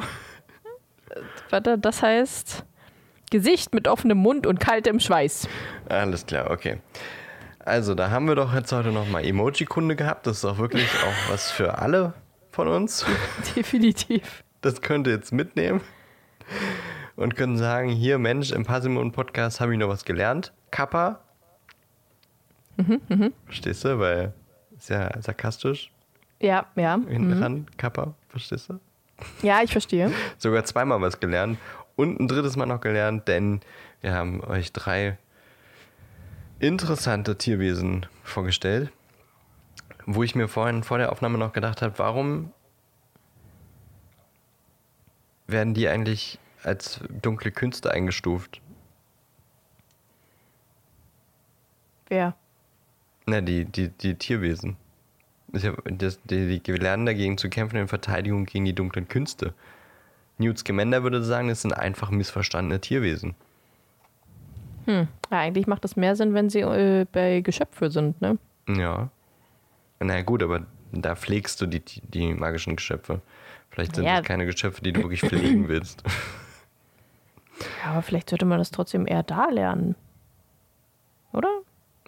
Warte, 1.50 1.78
das 1.78 2.02
heißt 2.02 2.64
Gesicht 3.30 3.74
mit 3.74 3.88
offenem 3.88 4.18
Mund 4.18 4.46
und 4.46 4.60
kaltem 4.60 5.00
Schweiß. 5.00 5.48
Alles 5.88 6.24
klar, 6.24 6.50
okay. 6.50 6.78
Also, 7.64 7.94
da 7.94 8.10
haben 8.10 8.26
wir 8.26 8.34
doch 8.34 8.52
jetzt 8.54 8.72
heute 8.72 8.90
nochmal 8.90 9.24
Emoji-Kunde 9.24 9.94
gehabt. 9.96 10.26
Das 10.26 10.38
ist 10.38 10.44
auch 10.44 10.58
wirklich 10.58 10.88
auch 11.04 11.30
was 11.32 11.50
für 11.50 11.78
alle 11.78 12.12
von 12.50 12.68
uns. 12.68 13.06
Definitiv. 13.56 14.42
Das 14.62 14.80
könnt 14.80 15.06
ihr 15.06 15.14
jetzt 15.14 15.32
mitnehmen 15.32 15.80
und 17.16 17.36
können 17.36 17.56
sagen, 17.56 17.88
hier 17.88 18.18
Mensch, 18.18 18.52
im 18.52 18.64
Passimon 18.64 19.12
Podcast 19.12 19.60
habe 19.60 19.72
ich 19.72 19.78
noch 19.78 19.88
was 19.88 20.04
gelernt. 20.04 20.52
Kappa. 20.70 21.20
Verstehst 23.46 23.84
du? 23.84 23.98
Weil 23.98 24.32
ist 24.76 24.90
ja 24.90 25.10
sarkastisch 25.20 25.92
Ja, 26.40 26.66
ja. 26.74 26.98
hinten 27.08 27.38
dran. 27.38 27.66
Kappa, 27.76 28.14
verstehst 28.28 28.70
du? 28.70 28.80
Ja, 29.42 29.62
ich 29.62 29.70
verstehe. 29.70 30.10
Sogar 30.38 30.64
zweimal 30.64 31.00
was 31.00 31.20
gelernt 31.20 31.58
und 31.94 32.18
ein 32.18 32.26
drittes 32.26 32.56
Mal 32.56 32.66
noch 32.66 32.80
gelernt, 32.80 33.28
denn 33.28 33.60
wir 34.00 34.14
haben 34.14 34.42
euch 34.42 34.72
drei 34.72 35.16
interessante 36.62 37.36
Tierwesen 37.36 38.06
vorgestellt, 38.22 38.92
wo 40.06 40.22
ich 40.22 40.36
mir 40.36 40.46
vorhin 40.46 40.84
vor 40.84 40.98
der 40.98 41.10
Aufnahme 41.10 41.36
noch 41.36 41.52
gedacht 41.52 41.82
habe, 41.82 41.98
warum 41.98 42.52
werden 45.48 45.74
die 45.74 45.88
eigentlich 45.88 46.38
als 46.62 47.00
dunkle 47.20 47.50
Künste 47.50 47.90
eingestuft? 47.90 48.60
Wer? 52.06 52.36
Na, 53.26 53.40
die, 53.40 53.64
die, 53.64 53.88
die 53.88 54.14
Tierwesen. 54.14 54.76
Das, 55.48 56.20
die, 56.24 56.60
die 56.60 56.72
lernen 56.72 57.06
dagegen 57.06 57.38
zu 57.38 57.50
kämpfen 57.50 57.76
in 57.76 57.88
Verteidigung 57.88 58.46
gegen 58.46 58.64
die 58.64 58.74
dunklen 58.74 59.08
Künste. 59.08 59.52
Newt 60.38 60.58
Scamander 60.58 61.02
würde 61.02 61.24
sagen, 61.24 61.50
es 61.50 61.62
sind 61.62 61.72
einfach 61.72 62.10
missverstandene 62.10 62.80
Tierwesen. 62.80 63.34
Hm. 64.86 65.08
Ja, 65.30 65.38
eigentlich 65.38 65.66
macht 65.66 65.84
das 65.84 65.96
mehr 65.96 66.16
Sinn, 66.16 66.34
wenn 66.34 66.50
sie 66.50 66.60
äh, 66.60 67.06
bei 67.10 67.40
Geschöpfe 67.40 67.90
sind, 67.90 68.20
ne? 68.20 68.38
Ja. 68.68 69.08
Na 70.00 70.22
gut, 70.22 70.42
aber 70.42 70.66
da 70.92 71.14
pflegst 71.16 71.60
du 71.60 71.66
die, 71.66 71.80
die 71.80 72.34
magischen 72.34 72.76
Geschöpfe. 72.76 73.20
Vielleicht 73.70 73.94
sind 73.96 74.04
Ja. 74.04 74.18
das 74.18 74.26
keine 74.26 74.44
Geschöpfe, 74.46 74.82
die 74.82 74.92
du 74.92 75.00
wirklich 75.02 75.20
pflegen 75.20 75.68
willst. 75.68 76.02
Ja, 77.84 77.92
aber 77.92 78.02
vielleicht 78.02 78.30
sollte 78.30 78.44
man 78.46 78.58
das 78.58 78.72
trotzdem 78.72 79.06
eher 79.06 79.22
da 79.22 79.48
lernen. 79.48 79.94
Oder? 81.32 81.48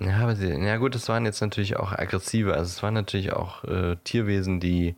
Ja, 0.00 0.16
aber 0.22 0.34
sie, 0.34 0.48
ja 0.48 0.78
gut, 0.78 0.96
es 0.96 1.08
waren 1.08 1.24
jetzt 1.26 1.40
natürlich 1.42 1.76
auch 1.76 1.92
aggressive. 1.92 2.52
Also 2.54 2.64
es 2.64 2.82
waren 2.82 2.94
natürlich 2.94 3.32
auch 3.32 3.62
äh, 3.64 3.94
Tierwesen, 4.02 4.58
die 4.58 4.96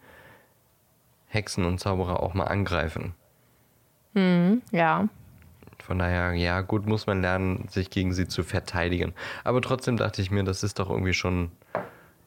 Hexen 1.29 1.67
und 1.67 1.79
Zauberer 1.79 2.23
auch 2.23 2.33
mal 2.33 2.45
angreifen. 2.45 3.13
Hm, 4.15 4.63
ja. 4.71 5.09
Von 5.83 5.99
daher, 5.99 6.33
ja, 6.33 6.61
gut, 6.63 6.87
muss 6.87 7.07
man 7.07 7.23
lernen, 7.23 7.69
sich 7.69 7.91
gegen 7.91 8.13
sie 8.13 8.27
zu 8.27 8.43
verteidigen. 8.43 9.15
Aber 9.45 9.61
trotzdem 9.61 9.97
dachte 9.97 10.23
ich 10.23 10.31
mir, 10.31 10.43
das 10.43 10.63
ist 10.63 10.79
doch 10.79 10.91
irgendwie 10.91 11.15
schon, 11.15 11.53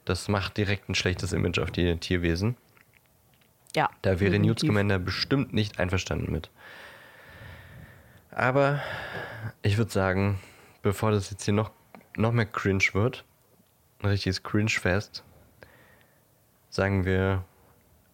das 0.06 0.28
macht 0.28 0.58
direkt 0.58 0.89
ein 0.89 0.95
schlechtes 0.95 1.34
Image 1.34 1.60
auf 1.60 1.72
die 1.72 1.97
Tierwesen. 1.97 2.56
Ja. 3.76 3.89
Da 4.02 4.20
wäre 4.20 4.32
Newt 4.32 4.62
definitiv. 4.62 4.70
Scamander 4.70 5.00
bestimmt 5.00 5.54
nicht 5.54 5.80
einverstanden 5.80 6.32
mit. 6.32 6.50
Aber 8.32 8.82
ich 9.62 9.78
würde 9.78 9.91
sagen, 9.91 10.39
bevor 10.82 11.12
das 11.12 11.30
jetzt 11.30 11.43
hier 11.43 11.54
noch, 11.54 11.72
noch 12.16 12.32
mehr 12.32 12.45
cringe 12.45 12.84
wird, 12.93 13.26
ein 14.02 14.10
richtiges 14.10 14.43
Cringe-Fest, 14.43 15.24
sagen 16.70 17.06
wir 17.06 17.43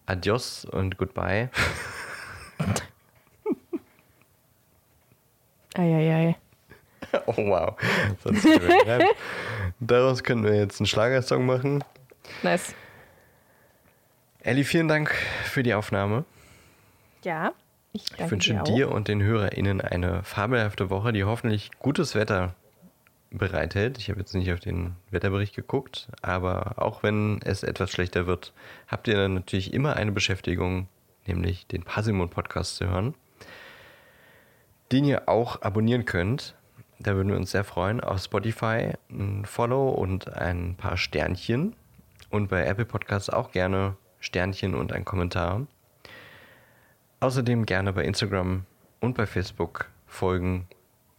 Adios 0.06 0.64
und 0.64 0.96
Goodbye. 0.98 1.50
Eieiei. 5.78 6.36
Oh 7.26 7.36
wow. 7.36 7.76
Daraus 9.78 10.24
können 10.24 10.42
wir 10.44 10.54
jetzt 10.54 10.80
einen 10.80 10.86
Schlagersong 10.86 11.46
machen. 11.46 11.84
Nice. 12.42 12.74
Elli, 14.40 14.64
vielen 14.64 14.88
Dank 14.88 15.14
für 15.44 15.62
die 15.62 15.74
Aufnahme. 15.74 16.24
Ja. 17.22 17.52
Ich, 17.92 18.04
danke 18.06 18.24
Ich 18.24 18.30
wünsche 18.30 18.54
dir, 18.54 18.62
dir 18.62 18.90
und 18.90 19.08
den 19.08 19.22
HörerInnen 19.22 19.80
eine 19.80 20.22
fabelhafte 20.24 20.90
Woche, 20.90 21.12
die 21.12 21.24
hoffentlich 21.24 21.70
gutes 21.78 22.14
Wetter 22.14 22.54
bereithält. 23.30 23.98
Ich 23.98 24.08
habe 24.10 24.20
jetzt 24.20 24.34
nicht 24.34 24.52
auf 24.52 24.60
den 24.60 24.96
Wetterbericht 25.10 25.54
geguckt, 25.54 26.08
aber 26.22 26.74
auch 26.76 27.02
wenn 27.02 27.40
es 27.44 27.62
etwas 27.62 27.90
schlechter 27.90 28.26
wird, 28.26 28.52
habt 28.88 29.08
ihr 29.08 29.14
dann 29.16 29.34
natürlich 29.34 29.72
immer 29.72 29.96
eine 29.96 30.12
Beschäftigung, 30.12 30.88
nämlich 31.26 31.66
den 31.66 31.82
Parsimon 31.82 32.30
Podcast 32.30 32.76
zu 32.76 32.88
hören, 32.88 33.14
den 34.92 35.04
ihr 35.04 35.28
auch 35.28 35.62
abonnieren 35.62 36.04
könnt. 36.04 36.54
Da 36.98 37.14
würden 37.14 37.28
wir 37.28 37.36
uns 37.36 37.50
sehr 37.50 37.64
freuen. 37.64 38.00
Auf 38.00 38.22
Spotify 38.22 38.92
ein 39.10 39.44
Follow 39.44 39.90
und 39.90 40.32
ein 40.32 40.76
paar 40.76 40.96
Sternchen. 40.96 41.76
Und 42.30 42.48
bei 42.48 42.64
Apple 42.64 42.86
Podcasts 42.86 43.30
auch 43.30 43.52
gerne 43.52 43.96
Sternchen 44.20 44.74
und 44.74 44.92
ein 44.92 45.04
Kommentar. 45.04 45.66
Außerdem 47.20 47.66
gerne 47.66 47.92
bei 47.92 48.04
Instagram 48.04 48.64
und 49.00 49.16
bei 49.16 49.26
Facebook 49.26 49.88
folgen 50.06 50.66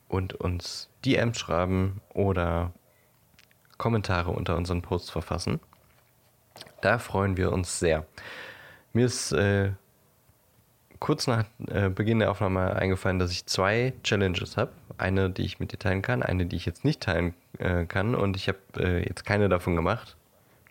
und 0.07 0.33
uns 0.33 0.89
DMs 1.05 1.37
schreiben 1.37 2.01
oder 2.13 2.73
Kommentare 3.77 4.31
unter 4.31 4.55
unseren 4.57 4.81
Posts 4.81 5.09
verfassen. 5.11 5.59
Da 6.81 6.99
freuen 6.99 7.37
wir 7.37 7.51
uns 7.51 7.79
sehr. 7.79 8.05
Mir 8.93 9.05
ist 9.05 9.31
äh, 9.31 9.71
kurz 10.99 11.27
nach 11.27 11.45
äh, 11.67 11.89
Beginn 11.89 12.19
der 12.19 12.31
Aufnahme 12.31 12.75
eingefallen, 12.75 13.19
dass 13.19 13.31
ich 13.31 13.45
zwei 13.45 13.93
Challenges 14.03 14.57
habe. 14.57 14.71
Eine, 14.97 15.29
die 15.29 15.43
ich 15.43 15.59
mit 15.59 15.71
dir 15.71 15.79
teilen 15.79 16.01
kann, 16.01 16.23
eine, 16.23 16.45
die 16.45 16.55
ich 16.55 16.65
jetzt 16.65 16.83
nicht 16.83 17.01
teilen 17.01 17.33
äh, 17.59 17.85
kann. 17.85 18.15
Und 18.15 18.35
ich 18.35 18.47
habe 18.47 18.57
äh, 18.77 19.07
jetzt 19.07 19.25
keine 19.25 19.49
davon 19.49 19.75
gemacht. 19.75 20.15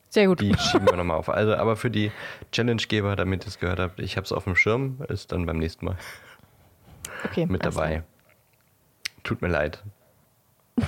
Sehr 0.09 0.27
gut. 0.27 0.41
Die 0.41 0.55
schieben 0.59 0.87
wir 0.87 0.97
nochmal 0.97 1.19
auf. 1.19 1.29
Also, 1.29 1.55
aber 1.55 1.77
für 1.77 1.91
die 1.91 2.11
Challengegeber, 2.53 3.17
damit 3.17 3.45
ihr 3.45 3.49
es 3.49 3.59
gehört 3.59 3.79
habt, 3.79 4.01
ich 4.01 4.17
habe 4.17 4.25
es 4.25 4.33
auf 4.33 4.45
dem 4.45 4.57
Schirm, 4.57 4.99
ist 5.09 5.33
dann 5.33 5.47
beim 5.47 5.59
nächsten 5.59 5.85
Mal 5.85 5.97
okay, 7.25 7.47
mit 7.47 7.65
dabei. 7.65 7.89
klar. 7.89 8.05
Tut 9.23 9.43
mir 9.43 9.49
leid. 9.49 9.83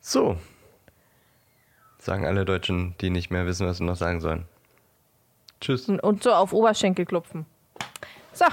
so. 0.00 0.38
Sagen 1.98 2.26
alle 2.26 2.44
Deutschen, 2.44 2.94
die 3.00 3.08
nicht 3.10 3.30
mehr 3.30 3.46
wissen, 3.46 3.66
was 3.66 3.78
sie 3.78 3.84
noch 3.84 3.96
sagen 3.96 4.20
sollen. 4.20 4.46
Tschüss. 5.64 5.88
Und 5.88 6.22
so 6.22 6.30
auf 6.32 6.52
Oberschenkel 6.52 7.06
klopfen. 7.06 7.46
So. 8.34 8.44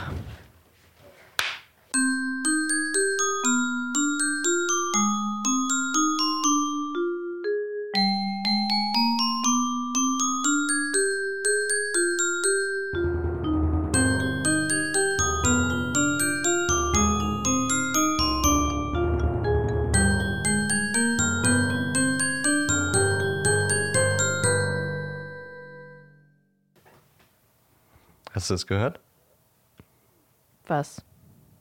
Hast 28.42 28.50
du 28.50 28.56
es 28.56 28.66
gehört? 28.66 29.00
Was? 30.66 31.06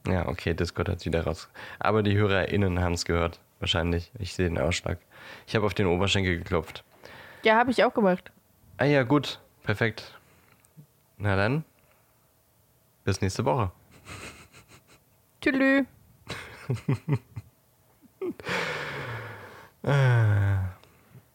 Ja, 0.07 0.27
okay, 0.27 0.55
Discord 0.55 0.89
hat 0.89 1.05
wieder 1.05 1.25
raus. 1.25 1.51
Aber 1.79 2.03
die 2.03 2.17
HörerInnen 2.17 2.81
haben 2.81 2.95
es 2.95 3.05
gehört. 3.05 3.39
Wahrscheinlich. 3.59 4.11
Ich 4.19 4.33
sehe 4.33 4.49
den 4.49 4.57
Ausschlag. 4.57 4.97
Ich 5.47 5.55
habe 5.55 5.67
auf 5.67 5.75
den 5.75 5.87
Oberschenkel 5.89 6.39
geklopft. 6.39 6.83
Ja, 7.43 7.57
habe 7.57 7.71
ich 7.71 7.85
auch 7.85 7.93
gemacht. 7.93 8.33
Ah 8.79 8.87
ja, 8.87 9.03
gut. 9.03 9.41
Perfekt. 9.63 10.19
Na 11.19 11.37
dann. 11.37 11.67
Bis 13.05 13.21
nächste 13.21 13.45
Woche. 13.45 13.71
Tschüss. 15.43 15.85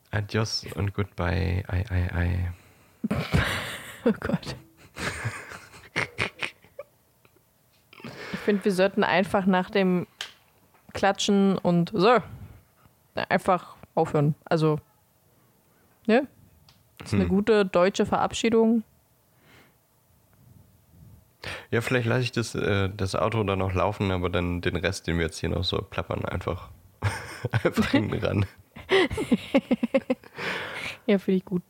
Adios 0.10 0.66
und 0.74 0.96
goodbye. 0.96 1.64
Ei, 1.68 1.86
ei, 1.91 2.10
ei. 2.16 2.52
Oh 4.08 4.14
Gott. 4.20 4.56
Ich 8.34 8.39
finde, 8.39 8.64
wir 8.66 8.72
sollten 8.72 9.04
einfach 9.04 9.46
nach 9.46 9.70
dem 9.70 10.08
Klatschen 10.93 11.58
und 11.58 11.91
so 11.93 12.20
einfach 13.30 13.76
aufhören. 13.96 14.36
Also, 14.46 14.80
ne? 16.06 16.28
Das 16.98 17.10
ist 17.10 17.14
eine 17.14 17.24
Hm. 17.24 17.30
gute 17.30 17.66
deutsche 17.66 18.06
Verabschiedung. 18.06 18.84
Ja, 21.72 21.82
vielleicht 21.82 22.08
lasse 22.08 22.22
ich 22.22 22.32
das, 22.32 22.56
äh, 22.56 22.89
das 22.96 23.16
Auto 23.16 23.43
dann 23.43 23.60
noch 23.60 23.74
laufen, 23.74 24.12
aber 24.12 24.30
dann 24.30 24.62
den 24.62 24.76
Rest, 24.76 25.08
den 25.08 25.18
wir 25.18 25.26
jetzt 25.26 25.39
hier 25.39 25.50
noch 25.50 25.64
so 25.64 25.78
plappern, 25.78 26.26
einfach, 26.26 26.70
einfach 27.52 27.91
hinten 27.91 28.24
ran. 28.24 28.46
Ja, 31.08 31.20
finde 31.20 31.38
ich 31.38 31.46
gut. 31.46 31.62